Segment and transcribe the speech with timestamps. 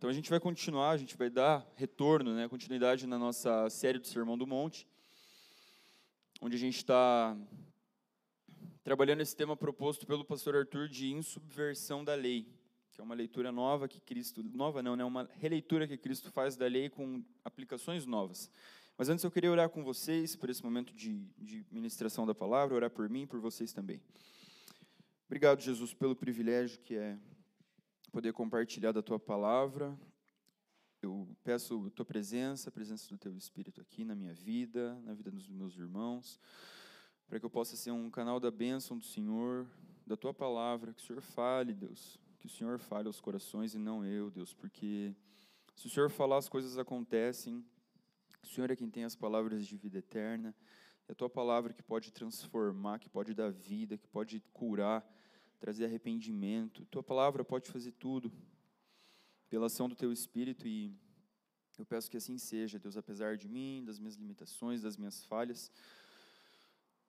[0.00, 3.98] Então a gente vai continuar, a gente vai dar retorno, né, continuidade na nossa série
[3.98, 4.88] do Sermão do Monte,
[6.40, 7.36] onde a gente está
[8.82, 12.48] trabalhando esse tema proposto pelo pastor Arthur de insubversão da lei,
[12.90, 16.56] que é uma leitura nova que Cristo, nova não, né, uma releitura que Cristo faz
[16.56, 18.50] da lei com aplicações novas.
[18.96, 22.74] Mas antes eu queria orar com vocês por esse momento de, de ministração da palavra,
[22.74, 24.00] orar por mim e por vocês também.
[25.26, 27.18] Obrigado, Jesus, pelo privilégio que é
[28.10, 29.98] poder compartilhar da tua palavra.
[31.00, 35.14] Eu peço a tua presença, a presença do teu Espírito aqui na minha vida, na
[35.14, 36.38] vida dos meus irmãos,
[37.26, 39.66] para que eu possa ser um canal da bênção do Senhor,
[40.06, 43.78] da tua palavra, que o Senhor fale, Deus, que o Senhor fale aos corações e
[43.78, 45.14] não eu, Deus, porque
[45.76, 47.64] se o Senhor falar, as coisas acontecem.
[48.42, 50.54] O Senhor é quem tem as palavras de vida eterna.
[51.08, 55.08] É a tua palavra que pode transformar, que pode dar vida, que pode curar
[55.60, 56.86] trazer arrependimento.
[56.86, 58.32] Tua palavra pode fazer tudo
[59.48, 60.92] pela ação do teu espírito e
[61.78, 65.70] eu peço que assim seja, Deus, apesar de mim, das minhas limitações, das minhas falhas,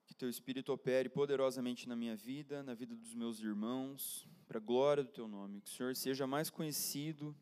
[0.06, 4.60] que teu espírito opere poderosamente na minha vida, na vida dos meus irmãos, para a
[4.60, 5.60] glória do teu nome.
[5.62, 7.34] Que o Senhor seja mais conhecido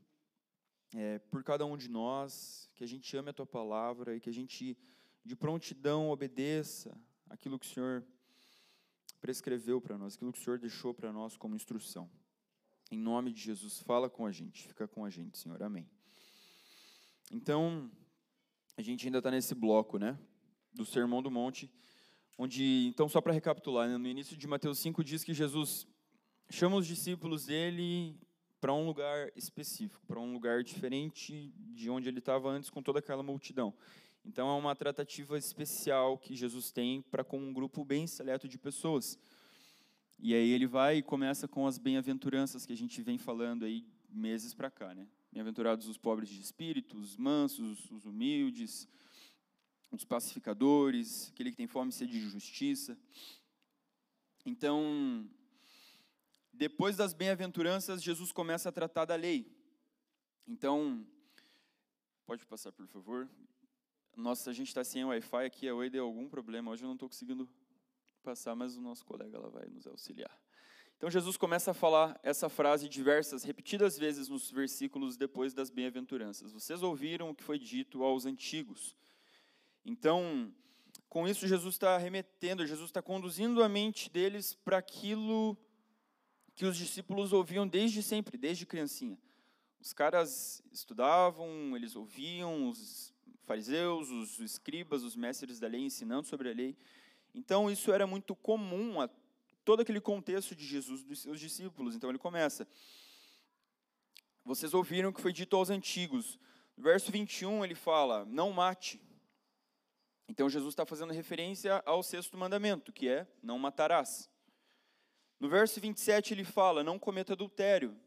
[0.94, 4.30] é, por cada um de nós, que a gente ame a tua palavra e que
[4.30, 4.76] a gente
[5.24, 6.96] de prontidão obedeça
[7.28, 8.04] aquilo que o Senhor
[9.20, 12.10] prescreveu para nós, aquilo que o Senhor deixou para nós como instrução.
[12.90, 15.62] Em nome de Jesus, fala com a gente, fica com a gente, Senhor.
[15.62, 15.88] Amém.
[17.30, 17.90] Então,
[18.76, 20.18] a gente ainda está nesse bloco, né?
[20.72, 21.70] Do Sermão do Monte,
[22.36, 25.86] onde, então, só para recapitular, né, no início de Mateus 5 diz que Jesus
[26.48, 28.18] chama os discípulos dele
[28.60, 32.98] para um lugar específico, para um lugar diferente de onde ele estava antes com toda
[32.98, 33.74] aquela multidão.
[34.24, 38.58] Então é uma tratativa especial que Jesus tem para com um grupo bem seleto de
[38.58, 39.18] pessoas.
[40.18, 43.86] E aí ele vai e começa com as bem-aventuranças que a gente vem falando aí
[44.10, 45.08] meses para cá, né?
[45.32, 48.86] Bem-aventurados os pobres de espírito, os mansos, os humildes,
[49.90, 52.98] os pacificadores, aquele que tem fome e sede de justiça.
[54.44, 55.28] Então,
[56.52, 59.50] depois das bem-aventuranças, Jesus começa a tratar da lei.
[60.46, 61.06] Então,
[62.26, 63.28] pode passar, por favor.
[64.20, 66.70] Nossa, a gente está sem Wi-Fi aqui, a Oi deu algum problema.
[66.70, 67.48] Hoje eu não estou conseguindo
[68.22, 70.30] passar, mas o nosso colega lá vai nos auxiliar.
[70.98, 76.52] Então Jesus começa a falar essa frase diversas, repetidas vezes nos versículos depois das bem-aventuranças.
[76.52, 78.94] Vocês ouviram o que foi dito aos antigos.
[79.86, 80.52] Então,
[81.08, 85.56] com isso Jesus está remetendo, Jesus está conduzindo a mente deles para aquilo
[86.54, 89.18] que os discípulos ouviam desde sempre, desde criancinha.
[89.80, 93.09] Os caras estudavam, eles ouviam, os
[93.50, 96.76] fariseus, os escribas, os mestres da lei ensinando sobre a lei.
[97.34, 99.10] Então, isso era muito comum a
[99.64, 101.96] todo aquele contexto de Jesus, dos seus discípulos.
[101.96, 102.64] Então, ele começa.
[104.44, 106.38] Vocês ouviram o que foi dito aos antigos.
[106.76, 109.02] No verso 21, ele fala: Não mate.
[110.28, 114.30] Então, Jesus está fazendo referência ao sexto mandamento, que é: Não matarás.
[115.40, 117.98] No verso 27, ele fala: Não cometa adultério.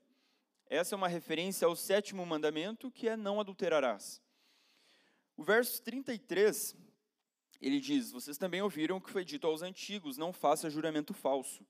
[0.67, 4.22] Essa é uma referência ao sétimo mandamento, que é: Não adulterarás.
[5.43, 6.73] O verso 33,
[7.61, 11.65] ele diz: Vocês também ouviram o que foi dito aos antigos: não faça juramento falso.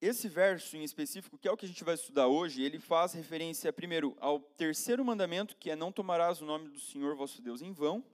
[0.00, 3.12] Esse verso em específico, que é o que a gente vai estudar hoje, ele faz
[3.12, 7.62] referência, primeiro, ao terceiro mandamento, que é não tomarás o nome do Senhor vosso Deus
[7.62, 8.04] em vão,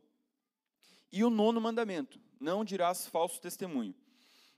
[1.11, 3.95] e o nono mandamento, não dirás falso testemunho.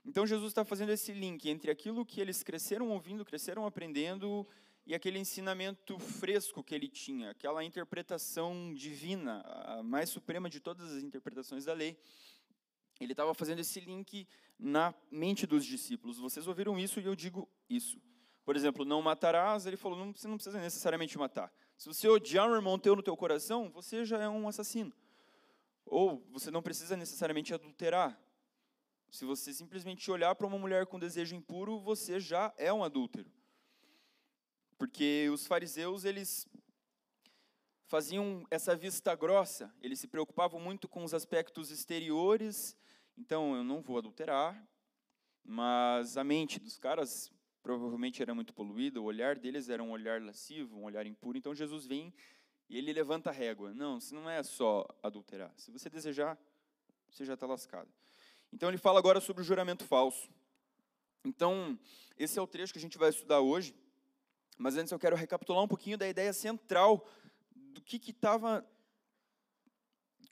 [0.05, 4.45] Então Jesus está fazendo esse link entre aquilo que eles cresceram ouvindo, cresceram aprendendo
[4.87, 10.93] e aquele ensinamento fresco que ele tinha, aquela interpretação divina, a mais suprema de todas
[10.93, 11.99] as interpretações da lei.
[12.97, 14.25] Ele estava fazendo esse link
[14.57, 16.17] na mente dos discípulos.
[16.17, 18.01] Vocês ouviram isso e eu digo isso.
[18.45, 21.51] Por exemplo, não matarás, ele falou, não, você não precisa necessariamente matar.
[21.77, 24.93] Se você odiar um irmão teu no teu coração, você já é um assassino.
[25.85, 28.17] Ou você não precisa necessariamente adulterar.
[29.11, 33.29] Se você simplesmente olhar para uma mulher com desejo impuro, você já é um adúltero.
[34.77, 36.47] Porque os fariseus, eles
[37.87, 42.77] faziam essa vista grossa, eles se preocupavam muito com os aspectos exteriores,
[43.17, 44.61] então eu não vou adulterar,
[45.43, 47.31] mas a mente dos caras
[47.63, 51.55] provavelmente era muito poluída, o olhar deles era um olhar lascivo, um olhar impuro, então
[51.55, 52.13] Jesus vem
[52.69, 53.73] e ele levanta a régua.
[53.73, 55.53] Não, isso não é só adulterar.
[55.57, 56.37] Se você desejar,
[57.09, 57.89] você já está lascado.
[58.51, 60.29] Então ele fala agora sobre o juramento falso.
[61.23, 61.77] Então,
[62.17, 63.73] esse é o trecho que a gente vai estudar hoje.
[64.57, 67.07] Mas antes eu quero recapitular um pouquinho da ideia central
[67.55, 68.65] do que estava.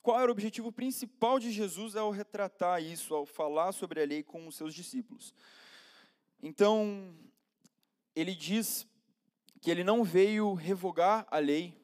[0.01, 4.23] Qual era o objetivo principal de Jesus ao retratar isso, ao falar sobre a lei
[4.23, 5.33] com os seus discípulos?
[6.41, 7.15] Então,
[8.15, 8.87] ele diz
[9.61, 11.75] que ele não veio revogar a lei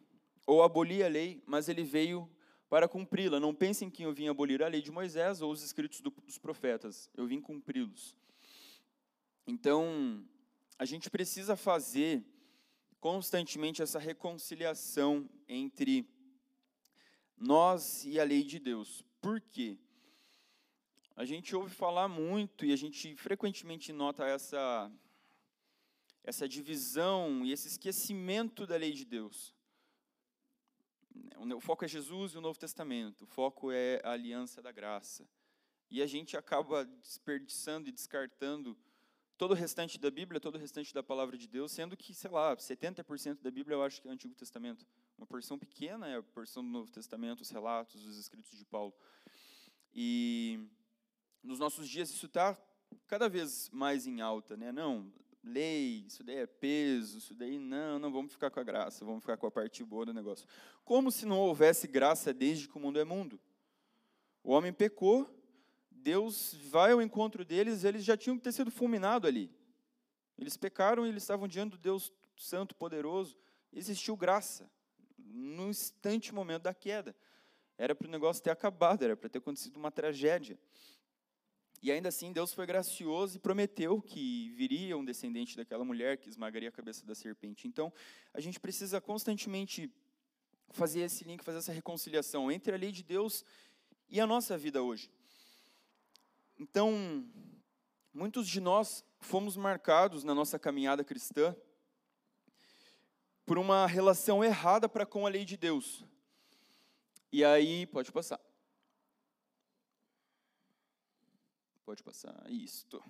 [0.45, 2.29] ou abolir a lei, mas ele veio
[2.69, 3.39] para cumpri-la.
[3.39, 7.09] Não pensem que eu vim abolir a lei de Moisés ou os escritos dos profetas,
[7.15, 8.15] eu vim cumpri-los.
[9.45, 10.25] Então,
[10.77, 12.23] a gente precisa fazer
[13.01, 16.07] constantemente essa reconciliação entre
[17.35, 19.03] nós e a lei de Deus.
[19.19, 19.79] Por quê?
[21.15, 24.89] A gente ouve falar muito e a gente frequentemente nota essa
[26.23, 29.55] essa divisão e esse esquecimento da lei de Deus.
[31.55, 33.23] O foco é Jesus e o Novo Testamento.
[33.23, 35.27] O foco é a aliança da graça.
[35.89, 38.77] E a gente acaba desperdiçando e descartando
[39.37, 42.29] todo o restante da Bíblia, todo o restante da palavra de Deus, sendo que, sei
[42.29, 44.85] lá, 70% da Bíblia eu acho que é o Antigo Testamento.
[45.17, 48.93] Uma porção pequena é a porção do Novo Testamento, os relatos, os escritos de Paulo.
[49.93, 50.59] E
[51.43, 52.57] nos nossos dias isso está
[53.07, 54.71] cada vez mais em alta, né?
[54.71, 55.11] Não,
[55.43, 59.21] lei, isso daí é peso, isso daí não, não vamos ficar com a graça, vamos
[59.21, 60.47] ficar com a parte boa do negócio.
[60.83, 63.39] Como se não houvesse graça desde que o mundo é mundo.
[64.43, 65.29] O homem pecou,
[66.01, 69.49] Deus vai ao encontro deles, eles já tinham que ter sido fulminados ali.
[70.37, 73.37] Eles pecaram e eles estavam diante do Deus Santo, poderoso.
[73.71, 74.69] Existiu graça
[75.17, 77.15] no instante momento da queda.
[77.77, 80.59] Era para o negócio ter acabado, era para ter acontecido uma tragédia.
[81.81, 86.29] E ainda assim, Deus foi gracioso e prometeu que viria um descendente daquela mulher que
[86.29, 87.67] esmagaria a cabeça da serpente.
[87.67, 87.91] Então,
[88.33, 89.91] a gente precisa constantemente
[90.69, 93.43] fazer esse link, fazer essa reconciliação entre a lei de Deus
[94.09, 95.09] e a nossa vida hoje.
[96.61, 97.27] Então,
[98.13, 101.55] muitos de nós fomos marcados na nossa caminhada cristã
[103.47, 106.05] por uma relação errada para com a lei de Deus.
[107.31, 108.39] E aí, pode passar.
[111.83, 112.45] Pode passar.
[112.47, 113.03] Isto.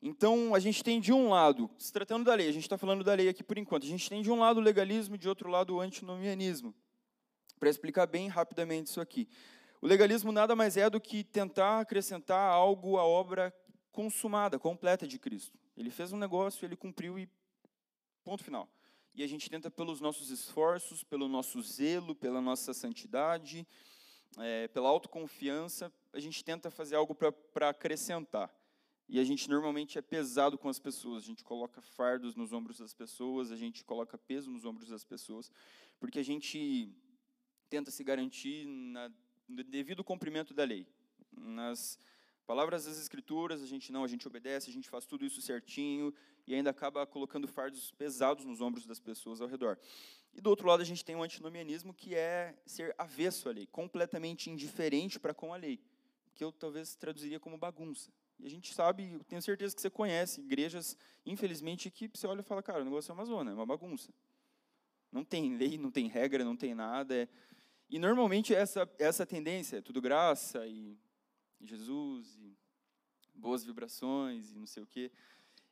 [0.00, 3.04] Então, a gente tem de um lado, se tratando da lei, a gente está falando
[3.04, 5.28] da lei aqui por enquanto, a gente tem de um lado o legalismo e de
[5.28, 6.74] outro lado o antinomianismo.
[7.60, 9.28] Para explicar bem rapidamente isso aqui.
[9.86, 13.54] O legalismo nada mais é do que tentar acrescentar algo à obra
[13.92, 15.56] consumada, completa de Cristo.
[15.76, 17.28] Ele fez um negócio, ele cumpriu e
[18.24, 18.68] ponto final.
[19.14, 23.64] E a gente tenta, pelos nossos esforços, pelo nosso zelo, pela nossa santidade,
[24.38, 28.52] é, pela autoconfiança, a gente tenta fazer algo para acrescentar.
[29.08, 32.78] E a gente normalmente é pesado com as pessoas, a gente coloca fardos nos ombros
[32.78, 35.48] das pessoas, a gente coloca peso nos ombros das pessoas,
[36.00, 36.92] porque a gente
[37.70, 39.12] tenta se garantir na,
[39.48, 40.86] devido cumprimento da lei.
[41.32, 41.98] Nas
[42.46, 46.14] palavras das Escrituras, a gente não, a gente obedece, a gente faz tudo isso certinho
[46.46, 49.78] e ainda acaba colocando fardos pesados nos ombros das pessoas ao redor.
[50.32, 53.66] E do outro lado, a gente tem o antinomianismo, que é ser avesso à lei,
[53.66, 55.80] completamente indiferente para com a lei,
[56.34, 58.10] que eu talvez traduziria como bagunça.
[58.38, 62.40] E a gente sabe, eu tenho certeza que você conhece igrejas, infelizmente, que você olha
[62.40, 64.12] e fala, cara, o negócio é uma zona, é uma bagunça.
[65.10, 67.14] Não tem lei, não tem regra, não tem nada.
[67.14, 67.28] É...
[67.88, 70.98] E normalmente essa essa tendência tudo graça e
[71.60, 72.56] Jesus e
[73.34, 75.10] boas vibrações e não sei o quê.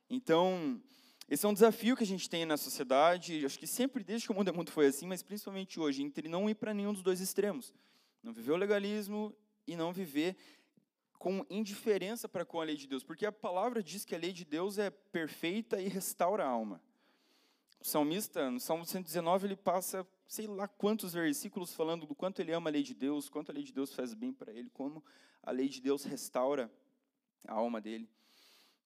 [0.09, 0.81] Então,
[1.27, 4.31] esse é um desafio que a gente tem na sociedade, acho que sempre, desde que
[4.31, 7.01] o mundo é mundo, foi assim, mas principalmente hoje, entre não ir para nenhum dos
[7.01, 7.73] dois extremos.
[8.21, 9.35] Não viver o legalismo
[9.65, 10.35] e não viver
[11.17, 14.31] com indiferença para com a lei de Deus, porque a palavra diz que a lei
[14.31, 16.79] de Deus é perfeita e restaura a alma.
[17.79, 22.51] O salmista, no Salmo 119, ele passa sei lá quantos versículos falando do quanto ele
[22.51, 25.03] ama a lei de Deus, quanto a lei de Deus faz bem para ele, como
[25.43, 26.71] a lei de Deus restaura
[27.47, 28.09] a alma dele.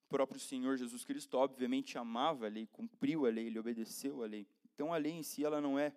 [0.06, 4.28] O próprio Senhor Jesus Cristo, obviamente, amava a lei, cumpriu a lei, ele obedeceu a
[4.28, 4.48] lei.
[4.74, 5.94] Então, a lei em si, ela não é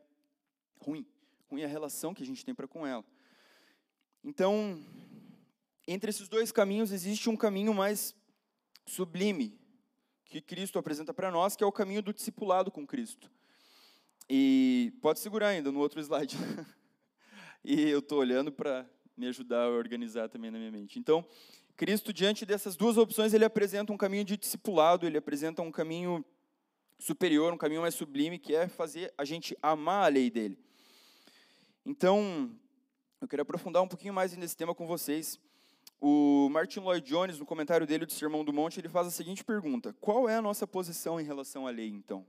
[0.78, 1.06] ruim.
[1.50, 3.04] Ruim é a relação que a gente tem para com ela.
[4.22, 4.80] Então,
[5.86, 8.14] entre esses dois caminhos existe um caminho mais
[8.86, 9.58] sublime
[10.24, 13.30] que Cristo apresenta para nós, que é o caminho do discipulado com Cristo.
[14.28, 16.36] E pode segurar ainda no outro slide.
[17.64, 20.98] e eu estou olhando para me ajudar a organizar também na minha mente.
[20.98, 21.24] Então,
[21.76, 26.24] Cristo, diante dessas duas opções, ele apresenta um caminho de discipulado, ele apresenta um caminho
[26.98, 30.58] superior, um caminho mais sublime, que é fazer a gente amar a lei dele.
[31.84, 32.50] Então,
[33.20, 35.40] eu quero aprofundar um pouquinho mais nesse tema com vocês.
[36.00, 39.44] O Martin Lloyd Jones, no comentário dele do Sermão do Monte, ele faz a seguinte
[39.44, 42.26] pergunta: Qual é a nossa posição em relação à lei, então?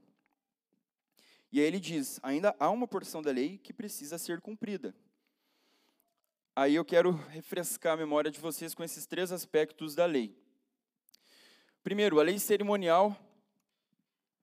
[1.53, 4.95] E aí ele diz: ainda há uma porção da lei que precisa ser cumprida.
[6.55, 10.35] Aí eu quero refrescar a memória de vocês com esses três aspectos da lei.
[11.83, 13.15] Primeiro, a lei cerimonial.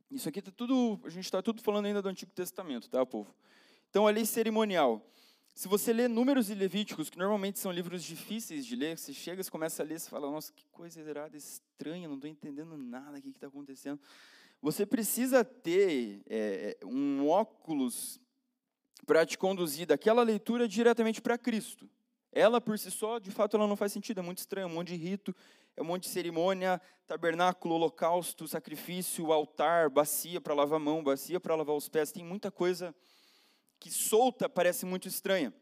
[0.08, 3.34] Isso aqui está tudo, a gente está tudo falando ainda do Antigo Testamento, tá, povo?
[3.88, 5.04] Então, a lei cerimonial.
[5.52, 9.42] Se você lê Números e Levíticos, que normalmente são livros difíceis de ler, você chega,
[9.42, 13.18] você começa a ler, você fala, nossa, que coisa errada, estranha, não estou entendendo nada,
[13.18, 14.00] o que está acontecendo.
[14.62, 18.20] Você precisa ter é, um óculos
[19.06, 21.88] para te conduzir daquela leitura diretamente para Cristo.
[22.32, 24.88] Ela por si só, de fato, ela não faz sentido, é muito estranho, um monte
[24.88, 25.34] de rito,
[25.76, 31.40] é um monte de cerimônia, tabernáculo, holocausto, sacrifício, altar, bacia para lavar a mão, bacia
[31.40, 32.94] para lavar os pés, tem muita coisa
[33.80, 35.52] que solta parece muito estranha.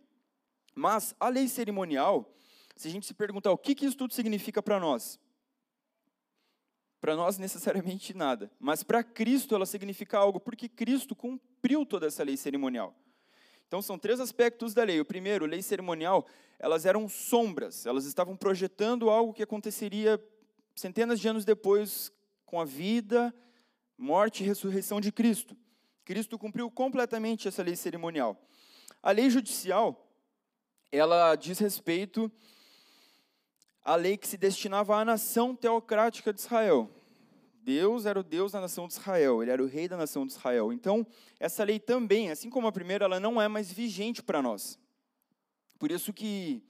[0.75, 2.35] Mas a lei cerimonial,
[2.76, 5.19] se a gente se perguntar o que, que isso tudo significa para nós,
[7.00, 12.25] para nós necessariamente nada, mas para Cristo ela significa algo, porque Cristo cumpriu toda essa
[12.25, 12.95] lei cerimonial.
[13.67, 14.99] Então são três aspectos da lei.
[14.99, 16.26] O primeiro, lei cerimonial,
[16.59, 20.19] elas eram sombras, elas estavam projetando algo que aconteceria
[20.75, 22.11] centenas de anos depois
[22.47, 23.33] com a vida,
[23.97, 25.57] morte e ressurreição de Cristo.
[26.05, 28.40] Cristo cumpriu completamente essa lei cerimonial.
[29.02, 30.11] A lei judicial,
[30.90, 32.33] ela diz respeito
[33.88, 36.90] à lei que se destinava à nação teocrática de Israel.
[37.62, 40.33] Deus era o Deus da nação de Israel, ele era o rei da nação de
[40.33, 40.71] Israel.
[40.75, 41.07] Então,
[41.40, 44.78] essa lei também, assim como a primeira, ela não é mais vigente para nós.
[45.78, 46.62] Por isso que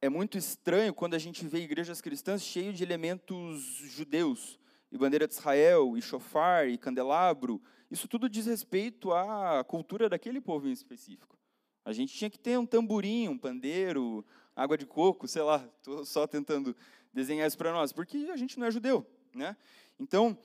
[0.00, 4.58] é muito estranho quando a gente vê igrejas cristãs cheias de elementos judeus,
[4.90, 7.62] e bandeira de Israel, e chofar, e candelabro.
[7.88, 11.38] Isso tudo diz respeito à cultura daquele povo em específico.
[11.84, 14.24] A gente tinha que ter um tamborim, um pandeiro,
[14.56, 16.74] água de coco, sei lá, estou só tentando
[17.12, 19.06] desenhar isso para nós, porque a gente não é judeu.
[19.34, 19.54] Né?
[20.00, 20.36] Então,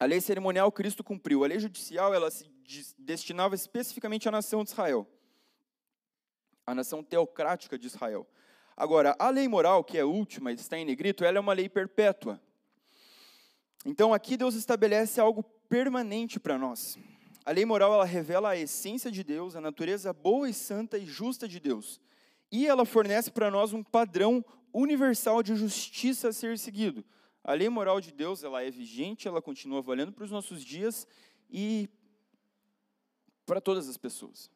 [0.00, 1.44] a lei cerimonial Cristo cumpriu.
[1.44, 2.50] A lei judicial ela se
[2.98, 5.06] destinava especificamente à nação de Israel,
[6.66, 8.26] a nação teocrática de Israel.
[8.76, 11.68] Agora, a lei moral, que é a última, está em negrito, ela é uma lei
[11.68, 12.40] perpétua.
[13.84, 16.98] Então, aqui Deus estabelece algo permanente para nós.
[17.44, 21.06] A lei moral ela revela a essência de Deus, a natureza boa e santa e
[21.06, 22.00] justa de Deus.
[22.50, 27.04] E ela fornece para nós um padrão universal de justiça a ser seguido.
[27.42, 31.06] A lei moral de Deus, ela é vigente, ela continua valendo para os nossos dias
[31.48, 31.88] e
[33.46, 34.50] para todas as pessoas.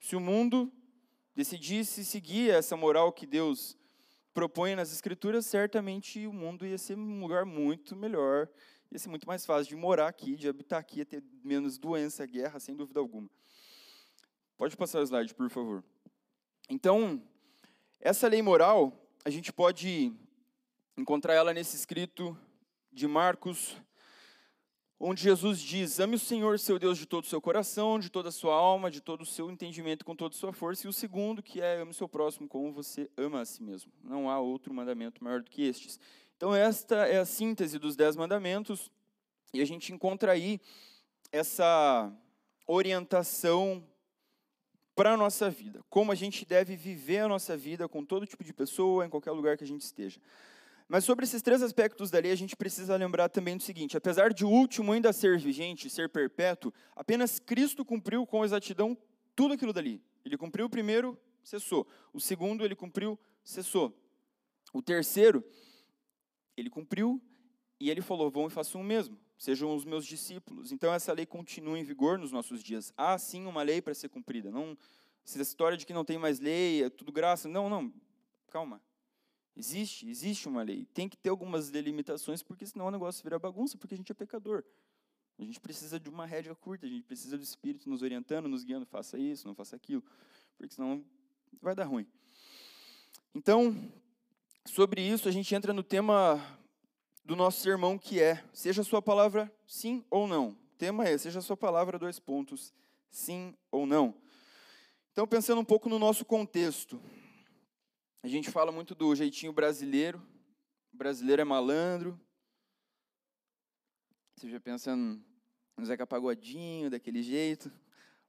[0.00, 0.72] Se o mundo
[1.34, 3.76] decidisse seguir essa moral que Deus
[4.34, 8.48] propõe nas Escrituras, certamente o mundo ia ser um lugar muito melhor,
[8.90, 12.26] ia ser muito mais fácil de morar aqui, de habitar aqui, ia ter menos doença,
[12.26, 13.30] guerra, sem dúvida alguma.
[14.56, 15.84] Pode passar o slide, por favor.
[16.70, 17.22] Então,
[17.98, 18.92] essa lei moral,
[19.24, 20.12] a gente pode
[20.98, 22.36] encontrar ela nesse escrito
[22.92, 23.74] de Marcos,
[25.00, 28.28] onde Jesus diz: Ame o Senhor, seu Deus, de todo o seu coração, de toda
[28.28, 30.86] a sua alma, de todo o seu entendimento, com toda a sua força.
[30.86, 33.90] E o segundo, que é ame o seu próximo como você ama a si mesmo.
[34.04, 35.98] Não há outro mandamento maior do que estes.
[36.36, 38.90] Então, esta é a síntese dos dez mandamentos,
[39.54, 40.60] e a gente encontra aí
[41.32, 42.12] essa
[42.66, 43.82] orientação
[44.98, 48.42] para a nossa vida, como a gente deve viver a nossa vida com todo tipo
[48.42, 50.20] de pessoa, em qualquer lugar que a gente esteja.
[50.88, 54.32] Mas sobre esses três aspectos da lei, a gente precisa lembrar também do seguinte: apesar
[54.32, 58.98] de o último ainda ser vigente, ser perpétuo, apenas Cristo cumpriu com exatidão
[59.36, 60.02] tudo aquilo dali.
[60.24, 61.86] Ele cumpriu o primeiro, cessou.
[62.12, 63.96] O segundo, ele cumpriu, cessou.
[64.72, 65.44] O terceiro,
[66.56, 67.22] ele cumpriu
[67.78, 70.72] e ele falou: vão e façam o mesmo, sejam os meus discípulos.
[70.72, 72.92] Então essa lei continua em vigor nos nossos dias.
[72.96, 74.50] Há sim uma lei para ser cumprida.
[74.50, 74.76] Não
[75.24, 77.48] essa história de que não tem mais lei, é tudo graça.
[77.48, 77.92] Não, não.
[78.50, 78.80] Calma.
[79.54, 80.86] Existe, existe uma lei.
[80.94, 84.14] Tem que ter algumas delimitações, porque senão o negócio vira bagunça, porque a gente é
[84.14, 84.64] pecador.
[85.38, 88.64] A gente precisa de uma rédea curta, a gente precisa do Espírito nos orientando, nos
[88.64, 90.02] guiando, faça isso, não faça aquilo,
[90.56, 91.04] porque senão
[91.60, 92.06] vai dar ruim.
[93.34, 93.76] Então,
[94.64, 96.40] sobre isso, a gente entra no tema
[97.28, 100.48] do nosso sermão, que é, seja a sua palavra sim ou não.
[100.48, 102.72] O tema é, seja a sua palavra, dois pontos,
[103.10, 104.14] sim ou não.
[105.12, 106.98] Então, pensando um pouco no nosso contexto,
[108.22, 110.26] a gente fala muito do jeitinho brasileiro.
[110.90, 112.18] O brasileiro é malandro.
[114.34, 117.70] Você já pensa no Zeca Pagodinho, daquele jeito.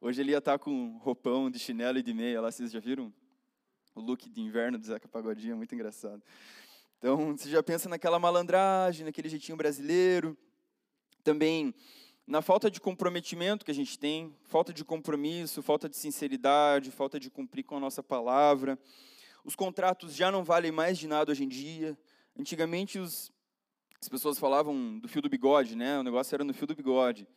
[0.01, 2.51] Hoje ele ia estar com roupão de chinelo e de meia lá.
[2.51, 3.13] Vocês já viram
[3.95, 5.53] o look de inverno do Zeca Pagodinho?
[5.53, 6.21] É muito engraçado.
[6.99, 10.37] Então, você já pensa naquela malandragem, naquele jeitinho brasileiro.
[11.23, 11.73] Também
[12.27, 17.19] na falta de comprometimento que a gente tem, falta de compromisso, falta de sinceridade, falta
[17.19, 18.77] de cumprir com a nossa palavra.
[19.43, 21.97] Os contratos já não valem mais de nada hoje em dia.
[22.37, 23.31] Antigamente os,
[23.99, 25.97] as pessoas falavam do fio do bigode, né?
[25.97, 27.27] O negócio era no fio do bigode.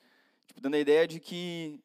[0.46, 1.80] Tipo, dando a ideia de que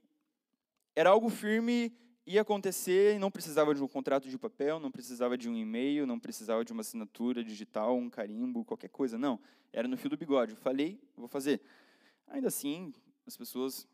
[0.95, 1.95] era algo firme,
[2.27, 6.05] ia acontecer e não precisava de um contrato de papel, não precisava de um e-mail,
[6.05, 9.17] não precisava de uma assinatura digital, um carimbo, qualquer coisa.
[9.17, 9.39] Não,
[9.71, 10.51] era no fio do bigode.
[10.51, 11.61] Eu falei, vou fazer.
[12.27, 12.93] Ainda assim,
[13.25, 13.87] as pessoas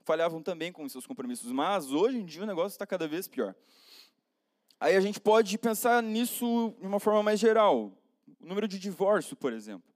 [0.00, 3.54] falhavam também com seus compromissos, mas hoje em dia o negócio está cada vez pior.
[4.80, 7.92] Aí a gente pode pensar nisso de uma forma mais geral.
[8.40, 9.88] O número de divórcio, por exemplo.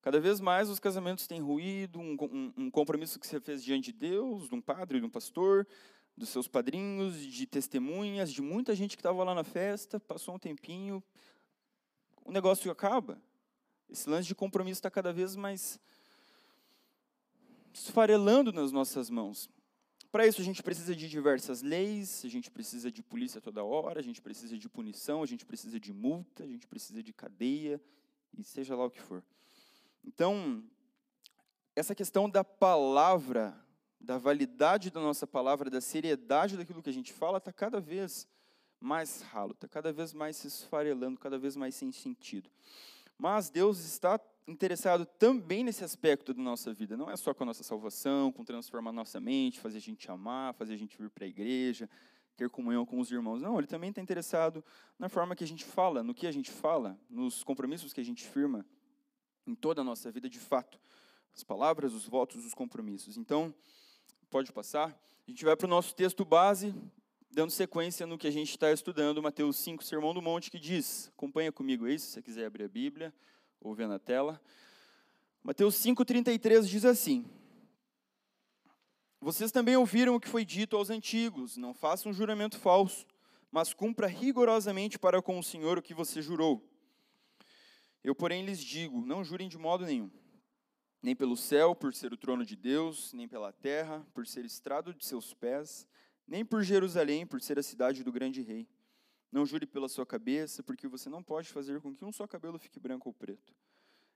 [0.00, 3.92] Cada vez mais os casamentos têm ruído, um, um, um, compromisso que você fez diante
[3.92, 5.66] de Deus, de um padre, de um pastor,
[6.16, 10.38] dos seus padrinhos, de testemunhas, de muita gente que estava lá na festa, passou um
[10.38, 11.02] tempinho,
[12.24, 13.20] o negócio acaba.
[13.88, 15.80] Esse lance de compromisso está cada vez mais
[17.72, 19.48] esfarelando nas nossas mãos.
[20.12, 24.00] Para isso, a gente precisa de diversas leis, a gente precisa de polícia toda hora,
[24.00, 27.80] a gente precisa de punição, a gente precisa de multa, a gente precisa de cadeia,
[28.36, 29.22] e seja lá o que for.
[30.04, 30.64] Então,
[31.76, 33.56] essa questão da palavra,
[34.00, 38.26] da validade da nossa palavra, da seriedade daquilo que a gente fala, está cada vez
[38.80, 42.50] mais ralo, está cada vez mais se esfarelando, cada vez mais sem sentido.
[43.18, 46.96] Mas Deus está interessado também nesse aspecto da nossa vida.
[46.96, 50.54] Não é só com a nossa salvação, com transformar nossa mente, fazer a gente amar,
[50.54, 51.88] fazer a gente vir para a igreja,
[52.36, 53.42] ter comunhão com os irmãos.
[53.42, 54.64] Não, ele também está interessado
[54.98, 58.04] na forma que a gente fala, no que a gente fala, nos compromissos que a
[58.04, 58.64] gente firma
[59.46, 60.80] em toda a nossa vida de fato.
[61.34, 63.18] As palavras, os votos, os compromissos.
[63.18, 63.54] Então,
[64.30, 64.96] pode passar.
[65.26, 66.72] A gente vai para o nosso texto base,
[67.32, 71.10] dando sequência no que a gente está estudando, Mateus 5, Sermão do Monte, que diz,
[71.16, 73.12] acompanha comigo aí, se você quiser abrir a Bíblia
[73.60, 74.40] ou ver na tela.
[75.42, 77.26] Mateus 5,33 diz assim:
[79.20, 83.04] Vocês também ouviram o que foi dito aos antigos: não faça um juramento falso,
[83.50, 86.64] mas cumpra rigorosamente para com o Senhor o que você jurou.
[88.04, 90.10] Eu, porém, lhes digo: não jurem de modo nenhum,
[91.02, 94.92] nem pelo céu, por ser o trono de Deus, nem pela terra, por ser estrado
[94.92, 95.86] de seus pés,
[96.26, 98.68] nem por Jerusalém, por ser a cidade do grande rei
[99.32, 102.58] não jure pela sua cabeça, porque você não pode fazer com que um só cabelo
[102.58, 103.54] fique branco ou preto.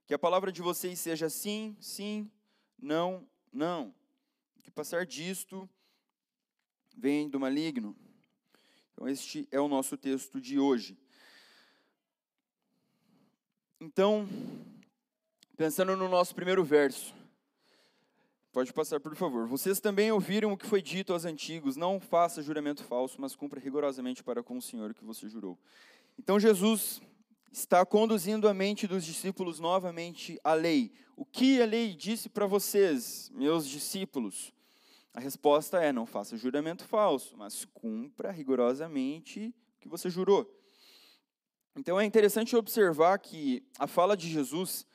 [0.06, 2.30] Que a palavra de vocês seja sim, sim,
[2.78, 3.94] não, não.
[4.62, 5.68] Que passar disto
[6.96, 7.96] vem do maligno.
[8.92, 10.98] Então, este é o nosso texto de hoje.
[13.80, 14.28] Então,
[15.56, 17.14] pensando no nosso primeiro verso,
[18.54, 19.48] Pode passar, por favor.
[19.48, 23.58] Vocês também ouviram o que foi dito aos antigos: não faça juramento falso, mas cumpra
[23.58, 25.58] rigorosamente para com o Senhor o que você jurou.
[26.16, 27.02] Então Jesus
[27.50, 30.92] está conduzindo a mente dos discípulos novamente à lei.
[31.16, 34.52] O que a lei disse para vocês, meus discípulos?
[35.12, 40.48] A resposta é: não faça juramento falso, mas cumpra rigorosamente o que você jurou.
[41.74, 44.86] Então é interessante observar que a fala de Jesus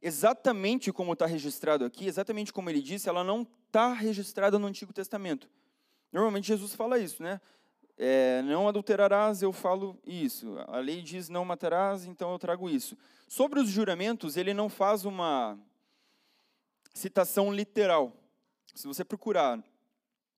[0.00, 4.92] exatamente como está registrado aqui, exatamente como ele disse, ela não está registrada no Antigo
[4.92, 5.48] Testamento.
[6.12, 7.40] Normalmente Jesus fala isso, né?
[7.96, 10.56] É, não adulterarás, eu falo isso.
[10.68, 12.96] A lei diz não matarás, então eu trago isso.
[13.26, 15.58] Sobre os juramentos, ele não faz uma
[16.94, 18.16] citação literal.
[18.74, 19.62] Se você procurar,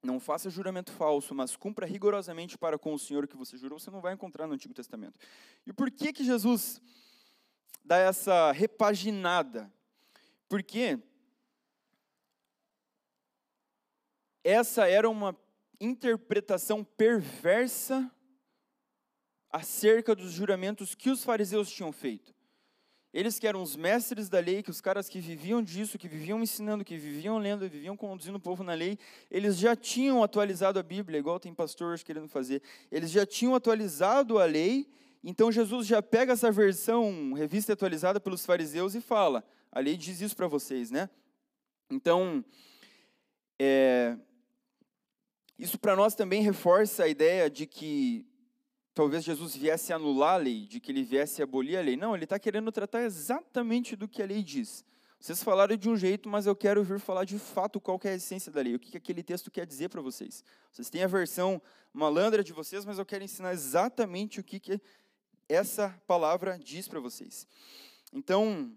[0.02, 3.90] não faça juramento falso, mas cumpra rigorosamente para com o Senhor que você jurou, você
[3.90, 5.20] não vai encontrar no Antigo Testamento.
[5.66, 6.80] E por que que Jesus
[7.90, 9.68] dar essa repaginada.
[10.48, 10.96] Porque
[14.44, 15.36] essa era uma
[15.80, 18.08] interpretação perversa
[19.50, 22.32] acerca dos juramentos que os fariseus tinham feito.
[23.12, 26.40] Eles que eram os mestres da lei, que os caras que viviam disso, que viviam
[26.40, 30.82] ensinando, que viviam lendo, viviam conduzindo o povo na lei, eles já tinham atualizado a
[30.84, 32.62] Bíblia, igual tem pastores querendo fazer.
[32.88, 34.88] Eles já tinham atualizado a lei
[35.22, 40.20] então Jesus já pega essa versão revista atualizada pelos fariseus e fala: a lei diz
[40.20, 41.10] isso para vocês, né?
[41.90, 42.44] Então,
[43.58, 44.16] é,
[45.58, 48.26] isso para nós também reforça a ideia de que
[48.94, 51.96] talvez Jesus viesse anular a lei, de que ele viesse abolir a lei.
[51.96, 54.84] Não, ele está querendo tratar exatamente do que a lei diz.
[55.20, 58.14] Vocês falaram de um jeito, mas eu quero vir falar de fato qual é a
[58.14, 60.42] essência da lei, o que aquele texto quer dizer para vocês.
[60.72, 61.60] Vocês têm a versão
[61.92, 64.80] malandra de vocês, mas eu quero ensinar exatamente o que, que
[65.50, 67.46] essa palavra diz para vocês.
[68.12, 68.72] Então,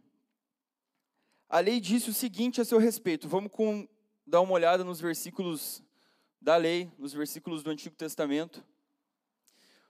[1.47, 3.29] a lei disse o seguinte a seu respeito.
[3.29, 3.87] Vamos com,
[4.25, 5.83] dar uma olhada nos versículos
[6.41, 8.65] da lei, nos versículos do Antigo Testamento,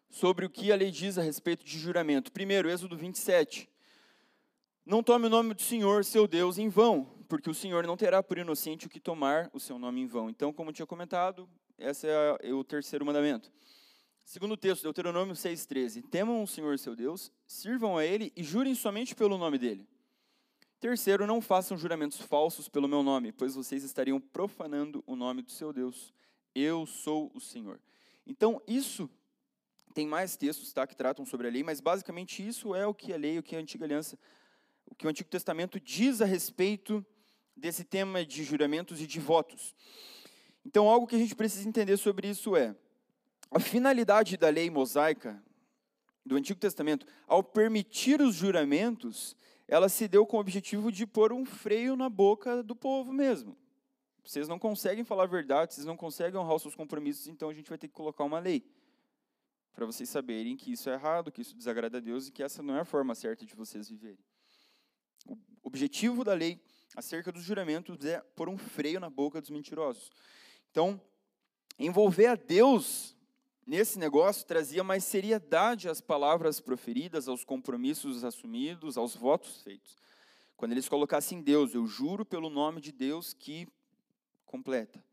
[0.09, 2.31] sobre o que a lei diz a respeito de juramento.
[2.31, 3.69] Primeiro, Êxodo 27.
[4.85, 8.21] Não tome o nome do Senhor, seu Deus, em vão, porque o Senhor não terá
[8.21, 10.29] por inocente o que tomar o seu nome em vão.
[10.29, 13.49] Então, como tinha comentado, esse é o terceiro mandamento.
[14.25, 16.03] Segundo texto, Deuteronômio 6,13.
[16.09, 19.87] Temam o Senhor seu Deus, sirvam a Ele e jurem somente pelo nome dEle.
[20.79, 25.51] Terceiro, não façam juramentos falsos pelo meu nome, pois vocês estariam profanando o nome do
[25.51, 26.13] seu Deus.
[26.53, 27.79] Eu sou o Senhor.
[28.25, 29.09] Então, isso
[29.93, 33.13] tem mais textos tá, que tratam sobre a lei, mas basicamente isso é o que
[33.13, 34.17] a lei, o que a antiga aliança,
[34.85, 37.05] o que o Antigo Testamento diz a respeito
[37.55, 39.75] desse tema de juramentos e de votos.
[40.65, 42.75] Então, algo que a gente precisa entender sobre isso é:
[43.53, 45.41] a finalidade da lei mosaica
[46.25, 49.37] do Antigo Testamento, ao permitir os juramentos,
[49.67, 53.55] ela se deu com o objetivo de pôr um freio na boca do povo mesmo.
[54.23, 57.53] Vocês não conseguem falar a verdade, vocês não conseguem honrar os seus compromissos, então a
[57.53, 58.65] gente vai ter que colocar uma lei.
[59.75, 62.63] Para vocês saberem que isso é errado, que isso desagrada a Deus e que essa
[62.63, 64.23] não é a forma certa de vocês viverem.
[65.27, 66.59] O objetivo da lei
[66.95, 70.09] acerca dos juramentos é pôr um freio na boca dos mentirosos.
[70.71, 70.99] Então,
[71.77, 73.15] envolver a Deus
[73.65, 79.97] nesse negócio trazia mais seriedade às palavras proferidas, aos compromissos assumidos, aos votos feitos.
[80.55, 83.67] Quando eles colocassem Deus, eu juro pelo nome de Deus que
[84.45, 85.03] completa.